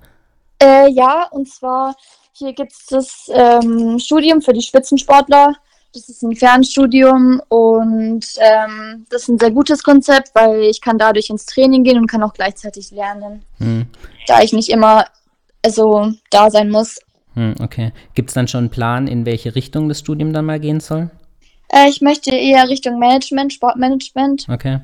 Äh, 0.62 0.90
ja, 0.90 1.28
und 1.32 1.48
zwar 1.48 1.96
hier 2.34 2.54
gibt 2.54 2.74
es 2.74 2.86
das 2.88 3.32
ähm, 3.34 3.98
Studium 4.00 4.42
für 4.42 4.52
die 4.52 4.62
Spitzensportler. 4.62 5.56
Das 5.94 6.10
ist 6.10 6.22
ein 6.24 6.36
Fernstudium 6.36 7.42
und 7.48 8.26
ähm, 8.40 9.06
das 9.10 9.22
ist 9.22 9.30
ein 9.30 9.40
sehr 9.40 9.52
gutes 9.52 9.82
Konzept, 9.82 10.32
weil 10.34 10.64
ich 10.64 10.82
kann 10.82 10.98
dadurch 10.98 11.30
ins 11.30 11.46
Training 11.46 11.86
gehen 11.86 11.98
und 11.98 12.08
kann 12.08 12.22
auch 12.22 12.34
gleichzeitig 12.34 12.92
lernen, 12.92 13.46
hm. 13.60 13.86
da 14.28 14.42
ich 14.42 14.52
nicht 14.52 14.68
immer 14.68 15.06
also 15.66 16.12
da 16.30 16.50
sein 16.52 16.70
muss. 16.70 17.00
Hm, 17.36 17.56
okay. 17.62 17.92
Gibt 18.14 18.30
es 18.30 18.34
dann 18.34 18.48
schon 18.48 18.60
einen 18.60 18.70
Plan, 18.70 19.08
in 19.08 19.26
welche 19.26 19.56
Richtung 19.56 19.88
das 19.90 20.00
Studium 20.00 20.34
dann 20.34 20.46
mal 20.46 20.60
gehen 20.60 20.80
soll? 20.80 21.10
Äh, 21.70 21.90
ich 21.90 22.02
möchte 22.02 22.32
eher 22.32 22.68
Richtung 22.70 23.00
Management, 23.00 23.54
Sportmanagement. 23.54 24.48
Okay. 24.50 24.80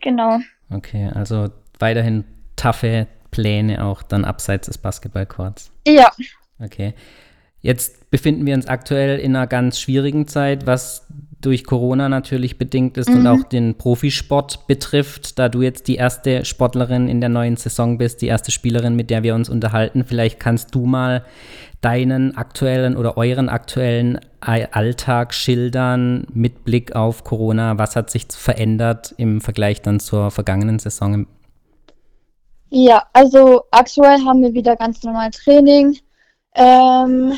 Genau. 0.00 0.38
Okay, 0.70 1.10
also 1.14 1.48
weiterhin 1.78 2.24
taffe 2.56 3.06
Pläne 3.30 3.84
auch 3.84 4.02
dann 4.02 4.24
abseits 4.24 4.66
des 4.66 4.78
Basketballcourts. 4.78 5.70
Ja. 5.86 6.10
Okay. 6.58 6.94
Jetzt 7.60 8.10
befinden 8.10 8.44
wir 8.44 8.54
uns 8.54 8.66
aktuell 8.66 9.20
in 9.20 9.36
einer 9.36 9.46
ganz 9.46 9.78
schwierigen 9.78 10.26
Zeit, 10.26 10.66
was 10.66 11.06
durch 11.40 11.64
Corona 11.64 12.08
natürlich 12.08 12.58
bedingt 12.58 12.96
ist 12.96 13.08
mhm. 13.08 13.16
und 13.16 13.26
auch 13.26 13.42
den 13.44 13.76
Profisport 13.76 14.66
betrifft. 14.66 15.38
Da 15.38 15.48
du 15.48 15.62
jetzt 15.62 15.88
die 15.88 15.96
erste 15.96 16.44
Sportlerin 16.44 17.08
in 17.08 17.20
der 17.20 17.28
neuen 17.28 17.56
Saison 17.56 17.98
bist, 17.98 18.20
die 18.22 18.26
erste 18.26 18.50
Spielerin, 18.50 18.96
mit 18.96 19.10
der 19.10 19.22
wir 19.22 19.34
uns 19.34 19.48
unterhalten, 19.48 20.04
vielleicht 20.04 20.40
kannst 20.40 20.74
du 20.74 20.86
mal 20.86 21.24
deinen 21.82 22.36
aktuellen 22.36 22.96
oder 22.96 23.18
euren 23.18 23.48
aktuellen 23.48 24.18
Alltag 24.40 25.34
schildern 25.34 26.26
mit 26.32 26.64
Blick 26.64 26.96
auf 26.96 27.24
Corona. 27.24 27.76
Was 27.76 27.96
hat 27.96 28.08
sich 28.08 28.26
verändert 28.30 29.14
im 29.18 29.40
Vergleich 29.40 29.82
dann 29.82 30.00
zur 30.00 30.30
vergangenen 30.30 30.78
Saison? 30.78 31.26
Ja, 32.70 33.04
also 33.12 33.64
aktuell 33.70 34.24
haben 34.24 34.42
wir 34.42 34.54
wieder 34.54 34.76
ganz 34.76 35.02
normal 35.02 35.30
Training. 35.30 35.98
Ähm, 36.54 37.34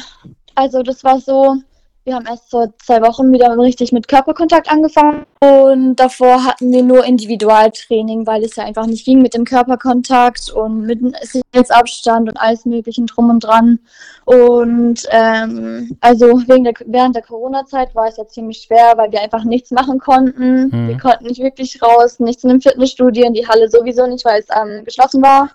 also 0.54 0.82
das 0.82 1.02
war 1.02 1.20
so, 1.20 1.56
wir 2.04 2.14
haben 2.14 2.26
erst 2.26 2.50
vor 2.50 2.68
zwei 2.84 3.00
Wochen 3.00 3.32
wieder 3.32 3.56
richtig 3.56 3.90
mit 3.90 4.08
Körperkontakt 4.08 4.70
angefangen 4.70 5.24
und 5.40 5.96
davor 5.96 6.44
hatten 6.44 6.70
wir 6.70 6.82
nur 6.82 7.02
Individualtraining, 7.04 8.26
weil 8.26 8.44
es 8.44 8.56
ja 8.56 8.64
einfach 8.64 8.84
nicht 8.86 9.06
ging 9.06 9.22
mit 9.22 9.32
dem 9.32 9.46
Körperkontakt 9.46 10.50
und 10.50 10.82
mit 10.82 11.00
Sicherheitsabstand 11.22 12.28
und 12.28 12.36
alles 12.36 12.66
möglichen 12.66 13.06
drum 13.06 13.30
und 13.30 13.40
dran. 13.40 13.78
Und 14.26 15.06
ähm, 15.10 15.96
also 16.00 16.26
wegen 16.46 16.64
der, 16.64 16.74
während 16.84 17.16
der 17.16 17.22
Corona-Zeit 17.22 17.94
war 17.94 18.06
es 18.06 18.18
ja 18.18 18.26
ziemlich 18.26 18.58
schwer, 18.58 18.92
weil 18.96 19.10
wir 19.10 19.22
einfach 19.22 19.44
nichts 19.44 19.70
machen 19.70 19.98
konnten. 19.98 20.68
Mhm. 20.68 20.88
Wir 20.88 20.98
konnten 20.98 21.24
nicht 21.24 21.40
wirklich 21.40 21.80
raus, 21.82 22.20
nichts 22.20 22.44
in 22.44 22.50
den 22.50 22.60
Fitnessstudien, 22.60 23.32
die 23.32 23.48
Halle 23.48 23.70
sowieso 23.70 24.06
nicht, 24.06 24.26
weil 24.26 24.40
es 24.40 24.48
ähm, 24.54 24.84
geschlossen 24.84 25.22
war. 25.22 25.50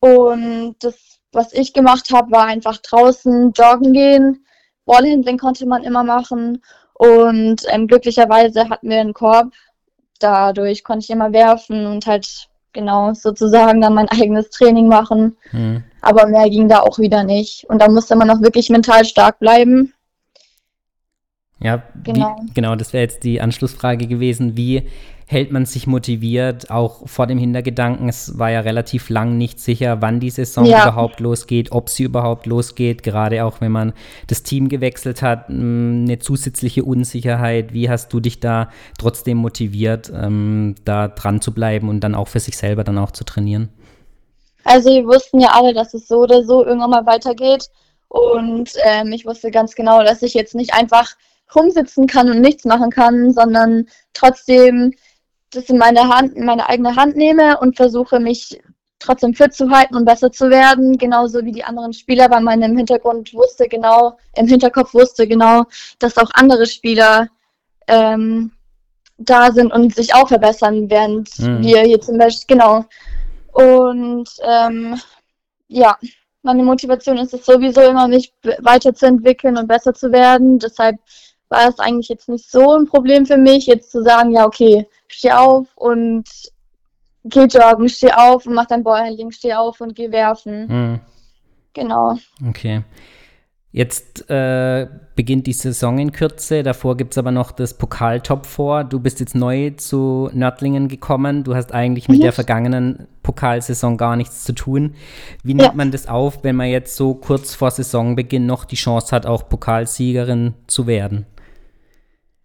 Und 0.00 0.76
das, 0.80 0.96
was 1.30 1.52
ich 1.52 1.72
gemacht 1.72 2.12
habe, 2.12 2.32
war 2.32 2.46
einfach 2.46 2.78
draußen 2.78 3.52
joggen 3.52 3.92
gehen 3.92 4.42
Ballhandling 4.86 5.36
konnte 5.36 5.66
man 5.66 5.82
immer 5.84 6.04
machen 6.04 6.62
und 6.94 7.62
ähm, 7.68 7.86
glücklicherweise 7.86 8.70
hatten 8.70 8.88
wir 8.88 9.00
einen 9.00 9.12
Korb. 9.12 9.52
Dadurch 10.18 10.82
konnte 10.82 11.04
ich 11.04 11.10
immer 11.10 11.32
werfen 11.32 11.86
und 11.86 12.06
halt 12.06 12.48
genau 12.72 13.12
sozusagen 13.12 13.80
dann 13.80 13.94
mein 13.94 14.08
eigenes 14.10 14.48
Training 14.50 14.88
machen. 14.88 15.36
Mhm. 15.52 15.84
Aber 16.00 16.26
mehr 16.26 16.48
ging 16.48 16.68
da 16.68 16.80
auch 16.80 16.98
wieder 16.98 17.24
nicht. 17.24 17.64
Und 17.68 17.82
da 17.82 17.88
musste 17.88 18.16
man 18.16 18.30
auch 18.30 18.40
wirklich 18.40 18.70
mental 18.70 19.04
stark 19.04 19.38
bleiben. 19.40 19.92
Ja, 21.58 21.82
genau. 22.04 22.36
Wie, 22.42 22.52
genau, 22.54 22.76
das 22.76 22.92
wäre 22.92 23.02
jetzt 23.02 23.24
die 23.24 23.40
Anschlussfrage 23.40 24.06
gewesen. 24.06 24.56
Wie 24.56 24.88
hält 25.28 25.50
man 25.50 25.66
sich 25.66 25.88
motiviert, 25.88 26.70
auch 26.70 27.08
vor 27.08 27.26
dem 27.26 27.36
Hintergedanken, 27.36 28.08
es 28.08 28.38
war 28.38 28.50
ja 28.50 28.60
relativ 28.60 29.10
lang 29.10 29.36
nicht 29.36 29.58
sicher, 29.58 30.00
wann 30.00 30.20
die 30.20 30.30
Saison 30.30 30.64
ja. 30.64 30.84
überhaupt 30.84 31.18
losgeht, 31.18 31.72
ob 31.72 31.88
sie 31.88 32.04
überhaupt 32.04 32.46
losgeht, 32.46 33.02
gerade 33.02 33.44
auch 33.44 33.60
wenn 33.60 33.72
man 33.72 33.92
das 34.28 34.44
Team 34.44 34.68
gewechselt 34.68 35.22
hat, 35.22 35.48
mm, 35.48 36.04
eine 36.04 36.20
zusätzliche 36.20 36.84
Unsicherheit. 36.84 37.72
Wie 37.72 37.90
hast 37.90 38.12
du 38.12 38.20
dich 38.20 38.38
da 38.38 38.70
trotzdem 38.98 39.38
motiviert, 39.38 40.12
ähm, 40.14 40.76
da 40.84 41.08
dran 41.08 41.40
zu 41.40 41.52
bleiben 41.52 41.88
und 41.88 42.00
dann 42.00 42.14
auch 42.14 42.28
für 42.28 42.40
sich 42.40 42.56
selber 42.56 42.84
dann 42.84 42.98
auch 42.98 43.10
zu 43.10 43.24
trainieren? 43.24 43.68
Also 44.62 44.90
wir 44.90 45.06
wussten 45.06 45.40
ja 45.40 45.50
alle, 45.54 45.74
dass 45.74 45.92
es 45.94 46.06
so 46.06 46.18
oder 46.18 46.44
so 46.44 46.64
irgendwann 46.64 46.90
mal 46.90 47.06
weitergeht. 47.06 47.68
Und 48.08 48.70
ähm, 48.84 49.10
ich 49.12 49.26
wusste 49.26 49.50
ganz 49.50 49.74
genau, 49.74 50.04
dass 50.04 50.22
ich 50.22 50.34
jetzt 50.34 50.54
nicht 50.54 50.72
einfach 50.72 51.16
rumsitzen 51.54 52.06
kann 52.06 52.30
und 52.30 52.40
nichts 52.40 52.64
machen 52.64 52.90
kann, 52.90 53.32
sondern 53.32 53.86
trotzdem 54.12 54.92
das 55.50 55.68
in 55.68 55.78
meine 55.78 56.08
Hand, 56.08 56.34
in 56.34 56.44
meine 56.44 56.68
eigene 56.68 56.96
Hand 56.96 57.16
nehme 57.16 57.58
und 57.58 57.76
versuche 57.76 58.20
mich 58.20 58.60
trotzdem 58.98 59.34
fit 59.34 59.54
zu 59.54 59.70
halten 59.70 59.94
und 59.94 60.04
besser 60.04 60.32
zu 60.32 60.50
werden, 60.50 60.96
genauso 60.98 61.44
wie 61.44 61.52
die 61.52 61.64
anderen 61.64 61.92
Spieler 61.92 62.28
bei 62.28 62.40
meinem 62.40 62.76
Hintergrund 62.76 63.32
wusste 63.34 63.68
genau, 63.68 64.18
im 64.34 64.46
Hinterkopf 64.46 64.94
wusste 64.94 65.26
genau, 65.28 65.64
dass 65.98 66.16
auch 66.16 66.30
andere 66.34 66.66
Spieler 66.66 67.28
ähm, 67.86 68.52
da 69.18 69.52
sind 69.52 69.72
und 69.72 69.94
sich 69.94 70.14
auch 70.14 70.28
verbessern, 70.28 70.90
während 70.90 71.38
mhm. 71.38 71.62
wir 71.62 71.82
hier 71.82 72.00
zum 72.00 72.18
Beispiel, 72.18 72.56
genau. 72.56 72.84
Und 73.52 74.28
ähm, 74.42 75.00
ja, 75.68 75.96
meine 76.42 76.62
Motivation 76.62 77.18
ist 77.18 77.34
es 77.34 77.44
sowieso 77.46 77.80
immer, 77.80 78.08
mich 78.08 78.32
weiterzuentwickeln 78.60 79.56
und 79.56 79.66
besser 79.66 79.94
zu 79.94 80.12
werden. 80.12 80.58
Deshalb 80.58 80.96
war 81.48 81.68
es 81.68 81.78
eigentlich 81.78 82.08
jetzt 82.08 82.28
nicht 82.28 82.50
so 82.50 82.72
ein 82.74 82.86
Problem 82.86 83.26
für 83.26 83.36
mich, 83.36 83.66
jetzt 83.66 83.90
zu 83.90 84.02
sagen, 84.02 84.32
ja, 84.32 84.46
okay, 84.46 84.86
steh 85.08 85.32
auf 85.32 85.66
und 85.76 86.24
geh 87.24 87.44
joggen, 87.44 87.88
steh 87.88 88.12
auf 88.12 88.46
und 88.46 88.54
mach 88.54 88.66
dein 88.66 88.84
Ballhandling, 88.84 89.30
steh 89.30 89.54
auf 89.54 89.80
und 89.80 89.94
geh 89.94 90.10
werfen. 90.10 90.68
Hm. 90.68 91.00
Genau. 91.74 92.16
Okay. 92.48 92.82
Jetzt 93.76 94.30
äh, 94.30 94.86
beginnt 95.16 95.46
die 95.46 95.52
Saison 95.52 95.98
in 95.98 96.10
Kürze, 96.10 96.62
davor 96.62 96.96
gibt 96.96 97.12
es 97.12 97.18
aber 97.18 97.30
noch 97.30 97.52
das 97.52 97.74
Pokaltop 97.74 98.46
vor. 98.46 98.84
Du 98.84 99.00
bist 99.00 99.20
jetzt 99.20 99.34
neu 99.34 99.68
zu 99.76 100.30
Nördlingen 100.32 100.88
gekommen. 100.88 101.44
Du 101.44 101.54
hast 101.54 101.74
eigentlich 101.74 102.08
mit 102.08 102.20
mhm. 102.20 102.22
der 102.22 102.32
vergangenen 102.32 103.06
Pokalsaison 103.22 103.98
gar 103.98 104.16
nichts 104.16 104.44
zu 104.44 104.54
tun. 104.54 104.94
Wie 105.42 105.52
nimmt 105.52 105.74
man 105.74 105.90
das 105.90 106.08
auf, 106.08 106.42
wenn 106.42 106.56
man 106.56 106.68
jetzt 106.68 106.96
so 106.96 107.12
kurz 107.12 107.54
vor 107.54 107.70
Saisonbeginn 107.70 108.46
noch 108.46 108.64
die 108.64 108.76
Chance 108.76 109.14
hat, 109.14 109.26
auch 109.26 109.46
Pokalsiegerin 109.46 110.54
zu 110.66 110.86
werden? 110.86 111.26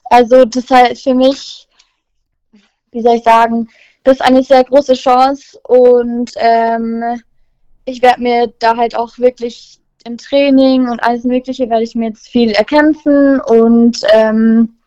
Also 0.09 0.43
das 0.43 0.69
heißt 0.69 1.03
für 1.03 1.15
mich, 1.15 1.65
wie 2.91 3.01
soll 3.01 3.15
ich 3.15 3.24
sagen, 3.24 3.67
das 4.03 4.15
ist 4.15 4.21
eine 4.21 4.43
sehr 4.43 4.63
große 4.63 4.93
Chance 4.93 5.60
und 5.63 6.31
ähm, 6.38 7.21
ich 7.86 8.01
werde 8.01 8.21
mir 8.21 8.53
da 8.60 8.75
halt 8.77 8.95
auch 8.95 9.17
wirklich 9.17 9.79
im 10.05 10.17
Training 10.17 10.89
und 10.89 11.01
alles 11.03 11.24
Mögliche 11.24 11.69
werde 11.69 11.83
ich 11.83 11.95
mir 11.95 12.10
jetzt 12.10 12.27
viel 12.27 12.51
erkämpfen 12.51 13.39
und 13.41 14.01
ähm, 14.13 14.77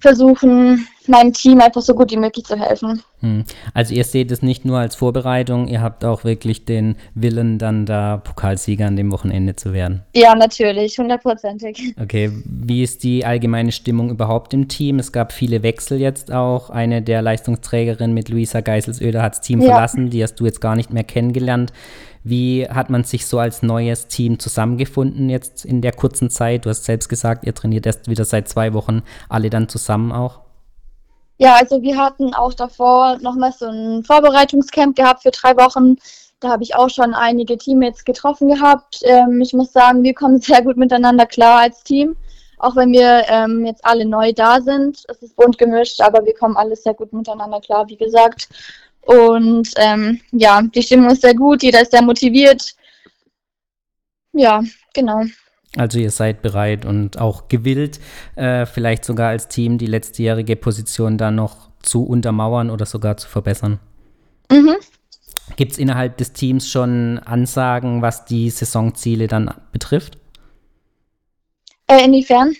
versuchen, 0.00 0.86
meinem 1.08 1.32
Team 1.32 1.60
einfach 1.60 1.82
so 1.82 1.94
gut 1.94 2.10
wie 2.12 2.16
möglich 2.16 2.44
zu 2.44 2.58
helfen. 2.58 3.02
Hm. 3.20 3.44
Also 3.74 3.94
ihr 3.94 4.04
seht 4.04 4.30
es 4.30 4.42
nicht 4.42 4.64
nur 4.64 4.78
als 4.78 4.94
Vorbereitung, 4.94 5.66
ihr 5.66 5.80
habt 5.80 6.04
auch 6.04 6.22
wirklich 6.22 6.64
den 6.64 6.96
Willen, 7.14 7.58
dann 7.58 7.86
da 7.86 8.18
Pokalsieger 8.18 8.86
an 8.86 8.96
dem 8.96 9.10
Wochenende 9.10 9.56
zu 9.56 9.72
werden. 9.72 10.02
Ja, 10.14 10.34
natürlich, 10.34 10.98
hundertprozentig. 10.98 11.94
Okay, 12.00 12.30
wie 12.44 12.82
ist 12.82 13.02
die 13.02 13.24
allgemeine 13.24 13.72
Stimmung 13.72 14.10
überhaupt 14.10 14.54
im 14.54 14.68
Team? 14.68 14.98
Es 14.98 15.10
gab 15.10 15.32
viele 15.32 15.62
Wechsel 15.62 15.98
jetzt 16.00 16.32
auch. 16.32 16.70
Eine 16.70 17.02
der 17.02 17.22
Leistungsträgerinnen 17.22 18.14
mit 18.14 18.28
Luisa 18.28 18.60
Geiselsöder 18.60 19.22
hat 19.22 19.34
das 19.34 19.40
Team 19.40 19.60
ja. 19.60 19.72
verlassen, 19.72 20.10
die 20.10 20.22
hast 20.22 20.36
du 20.36 20.44
jetzt 20.44 20.60
gar 20.60 20.76
nicht 20.76 20.92
mehr 20.92 21.04
kennengelernt. 21.04 21.72
Wie 22.24 22.68
hat 22.68 22.90
man 22.90 23.04
sich 23.04 23.26
so 23.26 23.38
als 23.38 23.62
neues 23.62 24.08
Team 24.08 24.38
zusammengefunden 24.38 25.30
jetzt 25.30 25.64
in 25.64 25.80
der 25.80 25.92
kurzen 25.92 26.30
Zeit? 26.30 26.64
Du 26.64 26.70
hast 26.70 26.84
selbst 26.84 27.08
gesagt, 27.08 27.46
ihr 27.46 27.54
trainiert 27.54 27.86
erst 27.86 28.08
wieder 28.08 28.24
seit 28.24 28.48
zwei 28.48 28.72
Wochen 28.74 29.02
alle 29.28 29.50
dann 29.50 29.68
zusammen 29.68 30.12
auch. 30.12 30.40
Ja, 31.38 31.54
also 31.54 31.82
wir 31.82 31.96
hatten 31.96 32.34
auch 32.34 32.52
davor 32.52 33.18
nochmal 33.20 33.52
so 33.52 33.66
ein 33.66 34.02
Vorbereitungscamp 34.02 34.96
gehabt 34.96 35.22
für 35.22 35.30
drei 35.30 35.56
Wochen. 35.56 35.96
Da 36.40 36.50
habe 36.50 36.64
ich 36.64 36.74
auch 36.74 36.90
schon 36.90 37.14
einige 37.14 37.56
Teammates 37.56 38.04
getroffen 38.04 38.48
gehabt. 38.48 39.00
Ähm, 39.04 39.40
ich 39.40 39.52
muss 39.52 39.72
sagen, 39.72 40.02
wir 40.02 40.14
kommen 40.14 40.40
sehr 40.40 40.62
gut 40.62 40.76
miteinander 40.76 41.26
klar 41.26 41.60
als 41.60 41.82
Team. 41.84 42.16
auch 42.58 42.74
wenn 42.76 42.92
wir 42.92 43.24
ähm, 43.28 43.64
jetzt 43.64 43.84
alle 43.84 44.04
neu 44.04 44.32
da 44.32 44.60
sind. 44.60 45.04
Es 45.08 45.22
ist 45.22 45.36
bunt 45.36 45.58
gemischt, 45.58 46.00
aber 46.00 46.24
wir 46.24 46.34
kommen 46.34 46.56
alle 46.56 46.74
sehr 46.76 46.94
gut 46.94 47.12
miteinander 47.12 47.60
klar, 47.60 47.88
wie 47.88 47.96
gesagt. 47.96 48.48
Und 49.08 49.70
ähm, 49.76 50.20
ja, 50.32 50.60
die 50.60 50.82
Stimmung 50.82 51.10
ist 51.10 51.22
sehr 51.22 51.34
gut, 51.34 51.62
jeder 51.62 51.80
ist 51.80 51.92
sehr 51.92 52.02
motiviert. 52.02 52.74
Ja, 54.34 54.62
genau. 54.92 55.22
Also 55.78 55.98
ihr 55.98 56.10
seid 56.10 56.42
bereit 56.42 56.84
und 56.84 57.18
auch 57.18 57.48
gewillt, 57.48 58.00
äh, 58.36 58.66
vielleicht 58.66 59.06
sogar 59.06 59.30
als 59.30 59.48
Team 59.48 59.78
die 59.78 59.86
letztjährige 59.86 60.56
Position 60.56 61.16
dann 61.16 61.36
noch 61.36 61.70
zu 61.80 62.04
untermauern 62.04 62.68
oder 62.68 62.84
sogar 62.84 63.16
zu 63.16 63.28
verbessern. 63.28 63.80
Mhm. 64.52 64.76
Gibt 65.56 65.72
es 65.72 65.78
innerhalb 65.78 66.18
des 66.18 66.34
Teams 66.34 66.68
schon 66.68 67.18
Ansagen, 67.20 68.02
was 68.02 68.26
die 68.26 68.50
Saisonziele 68.50 69.26
dann 69.26 69.54
betrifft? 69.72 70.18
Äh, 71.86 72.04
inwiefern? 72.04 72.54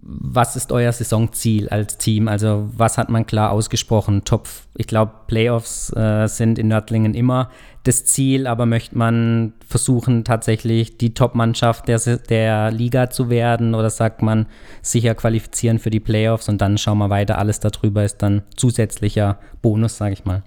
Was 0.00 0.56
ist 0.56 0.72
euer 0.72 0.92
Saisonziel 0.92 1.68
als 1.68 1.98
Team? 1.98 2.28
Also 2.28 2.68
was 2.76 2.98
hat 2.98 3.08
man 3.08 3.26
klar 3.26 3.50
ausgesprochen? 3.50 4.24
Top, 4.24 4.48
ich 4.76 4.86
glaube, 4.86 5.12
Playoffs 5.26 5.92
äh, 5.94 6.26
sind 6.26 6.58
in 6.58 6.68
Nördlingen 6.68 7.14
immer 7.14 7.50
das 7.84 8.04
Ziel, 8.04 8.46
aber 8.46 8.66
möchte 8.66 8.96
man 8.96 9.54
versuchen, 9.66 10.24
tatsächlich 10.24 10.98
die 10.98 11.14
Top-Mannschaft 11.14 11.88
der, 11.88 11.98
der 11.98 12.70
Liga 12.70 13.10
zu 13.10 13.30
werden 13.30 13.74
oder 13.74 13.90
sagt 13.90 14.22
man 14.22 14.46
sicher 14.82 15.14
qualifizieren 15.14 15.78
für 15.78 15.90
die 15.90 16.00
Playoffs 16.00 16.48
und 16.48 16.60
dann 16.60 16.78
schauen 16.78 16.98
wir 16.98 17.10
weiter, 17.10 17.38
alles 17.38 17.60
darüber 17.60 18.04
ist 18.04 18.18
dann 18.18 18.42
zusätzlicher 18.56 19.38
Bonus, 19.62 19.96
sage 19.96 20.12
ich 20.12 20.24
mal. 20.24 20.42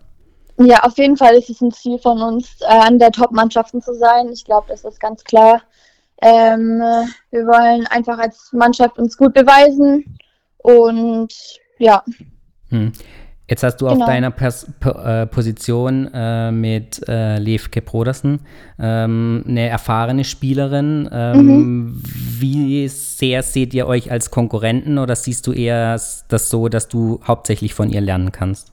Ja, 0.58 0.84
auf 0.84 0.98
jeden 0.98 1.17
Fall 1.17 1.36
ist 1.36 1.50
es 1.50 1.62
ein 1.62 1.72
Ziel 1.72 1.98
von 1.98 2.22
uns, 2.22 2.58
äh, 2.62 2.65
an 2.65 3.00
der 3.00 3.12
Top-Mannschaften 3.12 3.81
zu 3.81 3.96
sein. 3.96 4.29
Ich 4.31 4.46
glaube, 4.46 4.67
das 4.70 4.84
ist 4.84 5.00
ganz 5.00 5.24
klar. 5.24 5.62
Ähm, 6.22 6.80
wir 7.32 7.46
wollen 7.48 7.88
einfach 7.88 8.20
als 8.20 8.54
Mannschaft 8.54 8.98
uns 9.00 9.18
gut 9.18 9.34
beweisen 9.34 10.18
und 10.58 11.34
ja. 11.80 12.04
Hm. 12.70 12.92
Jetzt 13.51 13.63
hast 13.63 13.82
du 13.82 13.88
genau. 13.88 14.00
auf 14.00 14.08
deiner 14.08 14.32
Pers 14.32 14.66
P 14.80 14.90
äh, 14.90 15.25
Position 15.25 16.10
äh, 16.13 16.54
mit 16.54 17.06
äh, 17.10 17.38
Levke 17.38 17.82
Brodersen 17.82 18.40
ähm, 18.80 19.44
eine 19.46 19.68
erfahrene 19.68 20.24
Spielerin. 20.24 21.10
Ähm, 21.12 21.46
mhm. 21.46 22.01
Wie 22.06 22.88
sehr 22.88 23.44
seht 23.44 23.74
ihr 23.74 23.88
euch 23.88 24.10
als 24.10 24.32
Konkurrenten 24.32 24.98
oder 24.98 25.18
siehst 25.18 25.48
du 25.48 25.51
eher 25.51 26.00
das 26.30 26.50
so, 26.50 26.70
dass 26.70 26.88
du 26.88 27.20
hauptsächlich 27.28 27.74
von 27.74 27.90
ihr 27.90 28.00
lernen 28.00 28.32
kannst? 28.32 28.72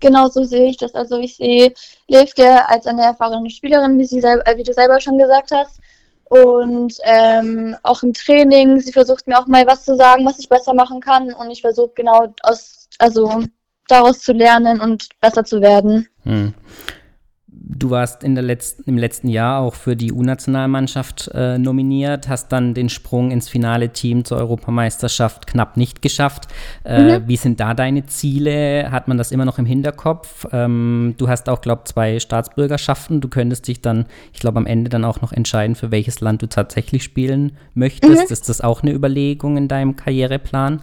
Genau 0.00 0.28
so 0.28 0.42
sehe 0.44 0.70
ich 0.70 0.78
das. 0.78 0.94
Also 0.94 1.18
ich 1.18 1.36
sehe 1.36 1.74
Levke 2.08 2.66
als 2.66 2.86
eine 2.86 3.02
erfahrene 3.02 3.50
Spielerin, 3.50 3.98
wie, 3.98 4.06
sie 4.06 4.20
äh, 4.20 4.56
wie 4.56 4.62
du 4.62 4.72
selber 4.72 5.00
schon 5.00 5.18
gesagt 5.18 5.50
hast. 5.52 5.80
Und 6.24 6.96
ähm, 7.04 7.76
auch 7.82 8.02
im 8.02 8.12
Training, 8.12 8.80
sie 8.80 8.92
versucht 8.92 9.26
mir 9.26 9.38
auch 9.38 9.46
mal 9.46 9.66
was 9.66 9.84
zu 9.84 9.96
sagen, 9.96 10.24
was 10.24 10.38
ich 10.38 10.48
besser 10.48 10.74
machen 10.74 11.00
kann. 11.00 11.32
Und 11.32 11.50
ich 11.50 11.60
versuche 11.60 11.92
genau 11.94 12.32
aus, 12.42 12.88
also 12.98 13.44
daraus 13.88 14.20
zu 14.20 14.32
lernen 14.32 14.80
und 14.80 15.08
besser 15.20 15.44
zu 15.44 15.60
werden. 15.60 16.08
Hm. 16.22 16.54
Du 17.56 17.90
warst 17.90 18.24
in 18.24 18.34
der 18.34 18.42
letzten, 18.42 18.82
im 18.88 18.98
letzten 18.98 19.28
Jahr 19.28 19.60
auch 19.60 19.74
für 19.74 19.96
die 19.96 20.12
U-Nationalmannschaft 20.12 21.30
äh, 21.34 21.56
nominiert, 21.58 22.28
hast 22.28 22.48
dann 22.50 22.74
den 22.74 22.88
Sprung 22.88 23.30
ins 23.30 23.48
finale 23.48 23.90
Team 23.90 24.24
zur 24.24 24.38
Europameisterschaft 24.38 25.46
knapp 25.46 25.76
nicht 25.76 26.02
geschafft. 26.02 26.48
Äh, 26.84 27.18
mhm. 27.18 27.28
Wie 27.28 27.36
sind 27.36 27.60
da 27.60 27.74
deine 27.74 28.06
Ziele? 28.06 28.90
Hat 28.90 29.08
man 29.08 29.18
das 29.18 29.30
immer 29.32 29.44
noch 29.44 29.58
im 29.58 29.66
Hinterkopf? 29.66 30.46
Ähm, 30.52 31.14
du 31.16 31.28
hast 31.28 31.48
auch, 31.48 31.60
glaube 31.60 31.82
ich, 31.84 31.92
zwei 31.92 32.20
Staatsbürgerschaften. 32.20 33.20
Du 33.20 33.28
könntest 33.28 33.68
dich 33.68 33.80
dann, 33.80 34.06
ich 34.32 34.40
glaube, 34.40 34.58
am 34.58 34.66
Ende 34.66 34.90
dann 34.90 35.04
auch 35.04 35.20
noch 35.20 35.32
entscheiden, 35.32 35.76
für 35.76 35.90
welches 35.90 36.20
Land 36.20 36.42
du 36.42 36.48
tatsächlich 36.48 37.04
spielen 37.04 37.52
möchtest. 37.74 38.28
Mhm. 38.28 38.32
Ist 38.32 38.48
das 38.48 38.60
auch 38.60 38.82
eine 38.82 38.92
Überlegung 38.92 39.56
in 39.56 39.68
deinem 39.68 39.96
Karriereplan? 39.96 40.82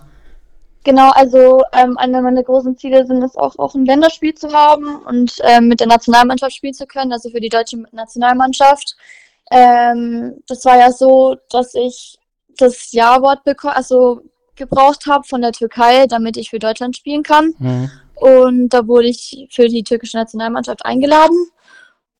Genau, 0.83 1.11
also 1.11 1.61
ähm, 1.73 1.97
einer 1.97 2.21
meiner 2.21 2.43
großen 2.43 2.75
Ziele 2.77 3.05
sind 3.05 3.23
es 3.23 3.35
auch, 3.35 3.57
auch 3.59 3.75
ein 3.75 3.85
Länderspiel 3.85 4.33
zu 4.33 4.51
haben 4.51 4.95
und 5.05 5.33
ähm, 5.43 5.67
mit 5.67 5.79
der 5.79 5.87
Nationalmannschaft 5.87 6.55
spielen 6.55 6.73
zu 6.73 6.87
können, 6.87 7.13
also 7.13 7.29
für 7.29 7.39
die 7.39 7.49
deutsche 7.49 7.77
Nationalmannschaft. 7.91 8.95
Ähm, 9.51 10.41
das 10.47 10.65
war 10.65 10.79
ja 10.79 10.91
so, 10.91 11.35
dass 11.49 11.75
ich 11.75 12.17
das 12.57 12.91
Ja-Wort 12.93 13.41
also 13.63 14.21
gebraucht 14.55 15.05
habe 15.05 15.23
von 15.23 15.41
der 15.41 15.51
Türkei, 15.51 16.07
damit 16.07 16.37
ich 16.37 16.49
für 16.49 16.59
Deutschland 16.59 16.97
spielen 16.97 17.23
kann. 17.23 17.53
Mhm. 17.59 17.91
Und 18.15 18.69
da 18.69 18.87
wurde 18.87 19.07
ich 19.07 19.47
für 19.51 19.67
die 19.67 19.83
türkische 19.83 20.17
Nationalmannschaft 20.17 20.85
eingeladen. 20.85 21.47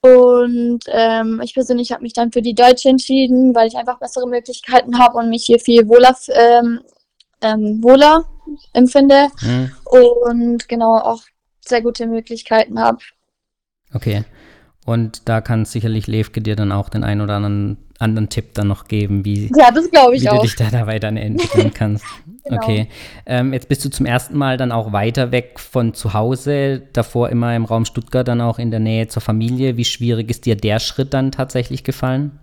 Und 0.02 0.80
ähm, 0.88 1.42
ich 1.44 1.54
persönlich 1.54 1.92
habe 1.92 2.02
mich 2.02 2.14
dann 2.14 2.32
für 2.32 2.42
die 2.42 2.56
Deutsche 2.56 2.90
entschieden, 2.90 3.54
weil 3.54 3.68
ich 3.68 3.78
einfach 3.78 4.00
bessere 4.00 4.28
Möglichkeiten 4.28 4.98
habe 4.98 5.20
und 5.20 5.30
mich 5.30 5.46
hier 5.46 5.60
viel 5.60 5.88
wohler, 5.88 6.16
ähm, 6.30 6.82
ähm, 7.42 7.84
wohler 7.84 8.26
empfinde 8.74 9.28
mhm. 9.42 9.72
und 9.86 10.68
genau 10.68 10.98
auch 10.98 11.22
sehr 11.66 11.82
gute 11.82 12.08
Möglichkeiten 12.08 12.80
habe. 12.80 13.00
Okay. 13.94 14.24
Und 14.86 15.30
da 15.30 15.42
kann 15.42 15.66
sicherlich 15.66 16.08
Levke 16.08 16.42
dir 16.42 16.56
dann 16.56 16.72
auch 16.72 16.90
den 16.90 17.04
einen 17.04 17.22
oder 17.22 17.36
anderen, 17.36 17.78
anderen 18.00 18.30
Tipp 18.30 18.56
dann 18.56 18.68
noch 18.68 18.88
geben, 18.88 19.26
wie, 19.26 19.52
ja, 19.56 19.70
das 19.70 19.86
ich 19.86 19.92
wie 20.24 20.26
du 20.26 20.42
dich 20.42 20.56
da, 20.56 20.70
da 20.72 20.88
weiterentwickeln 20.88 21.72
kannst. 21.74 22.04
genau. 22.44 22.58
Okay. 22.58 22.88
Ähm, 23.28 23.54
jetzt 23.54 23.70
bist 23.70 23.86
du 23.86 23.90
zum 23.90 24.08
ersten 24.08 24.36
Mal 24.38 24.58
dann 24.58 24.72
auch 24.72 24.92
weiter 24.92 25.32
weg 25.32 25.60
von 25.60 25.94
zu 25.94 26.14
Hause, 26.14 26.82
davor 26.94 27.30
immer 27.30 27.56
im 27.56 27.66
Raum 27.66 27.86
Stuttgart, 27.86 28.28
dann 28.28 28.42
auch 28.42 28.58
in 28.58 28.72
der 28.72 28.80
Nähe 28.80 29.08
zur 29.08 29.22
Familie. 29.22 29.78
Wie 29.78 29.86
schwierig 29.86 30.32
ist 30.32 30.48
dir 30.48 30.56
der 30.56 30.80
Schritt 30.80 31.14
dann 31.14 31.32
tatsächlich 31.32 31.84
gefallen? 31.84 32.40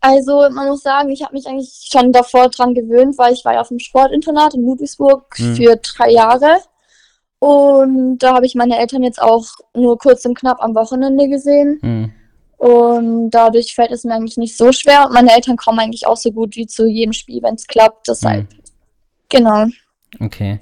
Also 0.00 0.48
man 0.50 0.68
muss 0.68 0.82
sagen, 0.82 1.10
ich 1.10 1.22
habe 1.22 1.34
mich 1.34 1.46
eigentlich 1.46 1.88
schon 1.90 2.12
davor 2.12 2.48
dran 2.48 2.74
gewöhnt, 2.74 3.18
weil 3.18 3.32
ich 3.32 3.44
war 3.44 3.54
ja 3.54 3.60
auf 3.60 3.68
dem 3.68 3.80
Sportinternat 3.80 4.54
in 4.54 4.64
Ludwigsburg 4.64 5.34
mhm. 5.38 5.56
für 5.56 5.76
drei 5.76 6.10
Jahre. 6.10 6.58
Und 7.40 8.18
da 8.18 8.34
habe 8.34 8.46
ich 8.46 8.54
meine 8.54 8.78
Eltern 8.78 9.02
jetzt 9.02 9.20
auch 9.20 9.44
nur 9.74 9.98
kurz 9.98 10.24
und 10.24 10.36
knapp 10.36 10.62
am 10.62 10.74
Wochenende 10.74 11.28
gesehen. 11.28 11.78
Mhm. 11.82 12.12
Und 12.58 13.30
dadurch 13.30 13.74
fällt 13.74 13.92
es 13.92 14.04
mir 14.04 14.14
eigentlich 14.14 14.36
nicht 14.36 14.56
so 14.56 14.72
schwer. 14.72 15.06
Und 15.06 15.14
meine 15.14 15.32
Eltern 15.32 15.56
kommen 15.56 15.78
eigentlich 15.78 16.06
auch 16.06 16.16
so 16.16 16.32
gut 16.32 16.56
wie 16.56 16.66
zu 16.66 16.86
jedem 16.86 17.12
Spiel, 17.12 17.42
wenn 17.42 17.54
es 17.54 17.66
klappt. 17.66 18.08
Deshalb, 18.08 18.52
mhm. 18.52 18.58
genau. 19.28 19.66
Okay. 20.20 20.58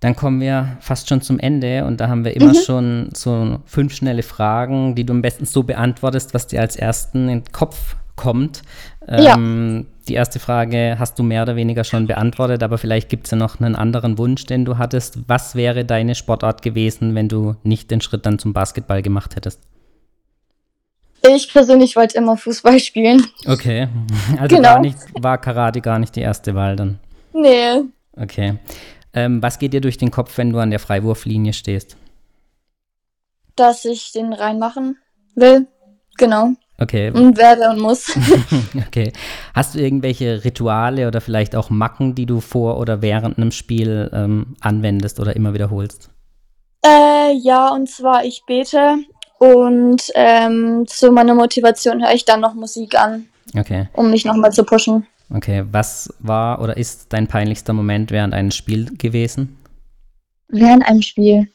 Dann 0.00 0.16
kommen 0.16 0.40
wir 0.40 0.78
fast 0.80 1.08
schon 1.08 1.20
zum 1.20 1.38
Ende 1.38 1.84
und 1.84 2.00
da 2.00 2.08
haben 2.08 2.24
wir 2.24 2.34
immer 2.34 2.54
mhm. 2.54 2.62
schon 2.64 3.10
so 3.14 3.60
fünf 3.66 3.94
schnelle 3.94 4.24
Fragen, 4.24 4.96
die 4.96 5.04
du 5.04 5.12
am 5.12 5.22
besten 5.22 5.44
so 5.44 5.62
beantwortest, 5.62 6.34
was 6.34 6.48
dir 6.48 6.60
als 6.60 6.74
ersten 6.74 7.28
in 7.28 7.42
den 7.42 7.52
Kopf 7.52 7.96
kommt. 8.16 8.62
Ähm, 9.06 9.76
ja. 9.76 9.84
Die 10.08 10.14
erste 10.14 10.38
Frage 10.40 10.96
hast 10.98 11.18
du 11.18 11.22
mehr 11.22 11.42
oder 11.42 11.56
weniger 11.56 11.84
schon 11.84 12.06
beantwortet, 12.06 12.62
aber 12.62 12.78
vielleicht 12.78 13.08
gibt 13.08 13.26
es 13.26 13.30
ja 13.30 13.36
noch 13.36 13.60
einen 13.60 13.76
anderen 13.76 14.18
Wunsch, 14.18 14.46
den 14.46 14.64
du 14.64 14.78
hattest. 14.78 15.18
Was 15.28 15.54
wäre 15.54 15.84
deine 15.84 16.14
Sportart 16.14 16.62
gewesen, 16.62 17.14
wenn 17.14 17.28
du 17.28 17.56
nicht 17.62 17.90
den 17.90 18.00
Schritt 18.00 18.26
dann 18.26 18.38
zum 18.38 18.52
Basketball 18.52 19.02
gemacht 19.02 19.36
hättest? 19.36 19.60
Ich 21.24 21.52
persönlich 21.52 21.94
wollte 21.94 22.18
immer 22.18 22.36
Fußball 22.36 22.80
spielen. 22.80 23.24
Okay, 23.46 23.88
also 24.40 24.56
genau. 24.56 24.80
nicht, 24.80 24.98
war 25.20 25.38
Karate 25.38 25.80
gar 25.80 25.98
nicht 25.98 26.16
die 26.16 26.20
erste 26.20 26.54
Wahl 26.54 26.74
dann? 26.74 26.98
Nee. 27.32 27.82
Okay. 28.16 28.58
Ähm, 29.14 29.42
was 29.42 29.58
geht 29.58 29.72
dir 29.72 29.80
durch 29.80 29.98
den 29.98 30.10
Kopf, 30.10 30.36
wenn 30.38 30.52
du 30.52 30.58
an 30.58 30.70
der 30.70 30.80
Freiwurflinie 30.80 31.52
stehst? 31.52 31.96
Dass 33.56 33.84
ich 33.84 34.12
den 34.12 34.32
reinmachen 34.32 34.96
will. 35.34 35.66
Genau. 36.18 36.54
Okay. 36.78 37.10
Und 37.10 37.36
werde 37.36 37.70
und 37.70 37.80
muss. 37.80 38.16
okay. 38.86 39.12
Hast 39.54 39.74
du 39.74 39.78
irgendwelche 39.78 40.44
Rituale 40.44 41.06
oder 41.06 41.20
vielleicht 41.20 41.54
auch 41.54 41.70
Macken, 41.70 42.14
die 42.14 42.26
du 42.26 42.40
vor 42.40 42.78
oder 42.78 43.02
während 43.02 43.36
einem 43.36 43.52
Spiel 43.52 44.10
ähm, 44.12 44.56
anwendest 44.60 45.20
oder 45.20 45.36
immer 45.36 45.54
wiederholst? 45.54 46.10
Äh, 46.84 47.34
ja, 47.34 47.68
und 47.68 47.88
zwar 47.88 48.24
ich 48.24 48.42
bete 48.46 48.96
und 49.38 50.02
ähm, 50.14 50.84
zu 50.86 51.12
meiner 51.12 51.34
Motivation 51.34 52.02
höre 52.02 52.14
ich 52.14 52.24
dann 52.24 52.40
noch 52.40 52.54
Musik 52.54 52.98
an. 52.98 53.26
Okay. 53.56 53.88
Um 53.92 54.10
mich 54.10 54.24
nochmal 54.24 54.52
zu 54.52 54.64
pushen. 54.64 55.06
Okay, 55.34 55.64
was 55.70 56.12
war 56.18 56.60
oder 56.60 56.76
ist 56.76 57.12
dein 57.12 57.26
peinlichster 57.26 57.72
Moment 57.72 58.10
während 58.10 58.34
eines 58.34 58.54
Spiels 58.54 58.92
gewesen? 58.98 59.56
Während 60.48 60.86
einem 60.86 61.02
Spiel. 61.02 61.48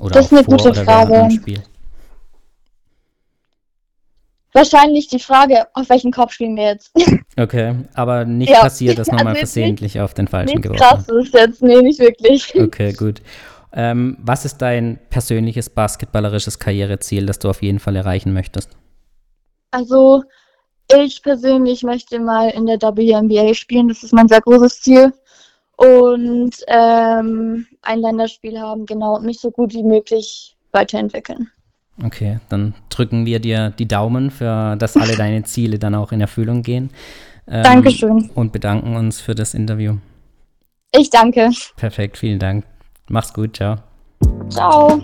Oder 0.00 0.14
das 0.14 0.26
ist 0.26 0.32
eine 0.32 0.44
gute 0.44 0.74
Frage. 0.74 1.28
Wahrscheinlich 4.54 5.08
die 5.08 5.18
Frage, 5.18 5.66
auf 5.74 5.88
welchen 5.88 6.12
Kopf 6.12 6.32
spielen 6.32 6.56
wir 6.56 6.64
jetzt? 6.64 6.92
Okay, 7.36 7.74
aber 7.94 8.24
nicht 8.24 8.52
ja. 8.52 8.60
passiert, 8.60 8.96
dass 8.96 9.08
man 9.08 9.18
also 9.18 9.30
mal 9.30 9.34
versehentlich 9.34 9.98
auf 10.00 10.14
den 10.14 10.28
falschen 10.28 10.62
geworfen 10.62 10.84
hat. 10.84 11.04
Krass 11.04 11.08
ist 11.08 11.34
jetzt, 11.34 11.62
nee, 11.62 11.82
nicht 11.82 11.98
wirklich. 11.98 12.54
Okay, 12.54 12.92
gut. 12.92 13.22
Ähm, 13.72 14.16
was 14.20 14.44
ist 14.44 14.58
dein 14.58 15.00
persönliches 15.10 15.68
basketballerisches 15.68 16.60
Karriereziel, 16.60 17.26
das 17.26 17.40
du 17.40 17.50
auf 17.50 17.60
jeden 17.60 17.80
Fall 17.80 17.96
erreichen 17.96 18.32
möchtest? 18.32 18.70
Also, 19.72 20.22
ich 21.04 21.24
persönlich 21.24 21.82
möchte 21.82 22.20
mal 22.20 22.50
in 22.50 22.66
der 22.66 22.78
WNBA 22.80 23.52
spielen, 23.54 23.88
das 23.88 24.04
ist 24.04 24.12
mein 24.12 24.28
sehr 24.28 24.40
großes 24.40 24.80
Ziel. 24.80 25.12
Und 25.76 26.54
ähm, 26.68 27.66
ein 27.82 27.98
Länderspiel 27.98 28.60
haben, 28.60 28.86
genau, 28.86 29.16
und 29.16 29.24
mich 29.24 29.40
so 29.40 29.50
gut 29.50 29.74
wie 29.74 29.82
möglich 29.82 30.56
weiterentwickeln. 30.70 31.50
Okay, 32.02 32.40
dann 32.48 32.74
drücken 32.88 33.26
wir 33.26 33.38
dir 33.38 33.70
die 33.70 33.86
Daumen, 33.86 34.30
für 34.30 34.76
dass 34.76 34.96
alle 34.96 35.16
deine 35.16 35.44
Ziele 35.44 35.78
dann 35.78 35.94
auch 35.94 36.12
in 36.12 36.20
Erfüllung 36.20 36.62
gehen. 36.62 36.90
Ähm, 37.46 37.62
Dankeschön. 37.62 38.30
Und 38.34 38.52
bedanken 38.52 38.96
uns 38.96 39.20
für 39.20 39.34
das 39.34 39.54
Interview. 39.54 39.96
Ich 40.92 41.10
danke. 41.10 41.50
Perfekt, 41.76 42.18
vielen 42.18 42.38
Dank. 42.38 42.64
Mach's 43.08 43.32
gut, 43.32 43.56
ciao. 43.56 43.76
Ciao. 44.48 45.00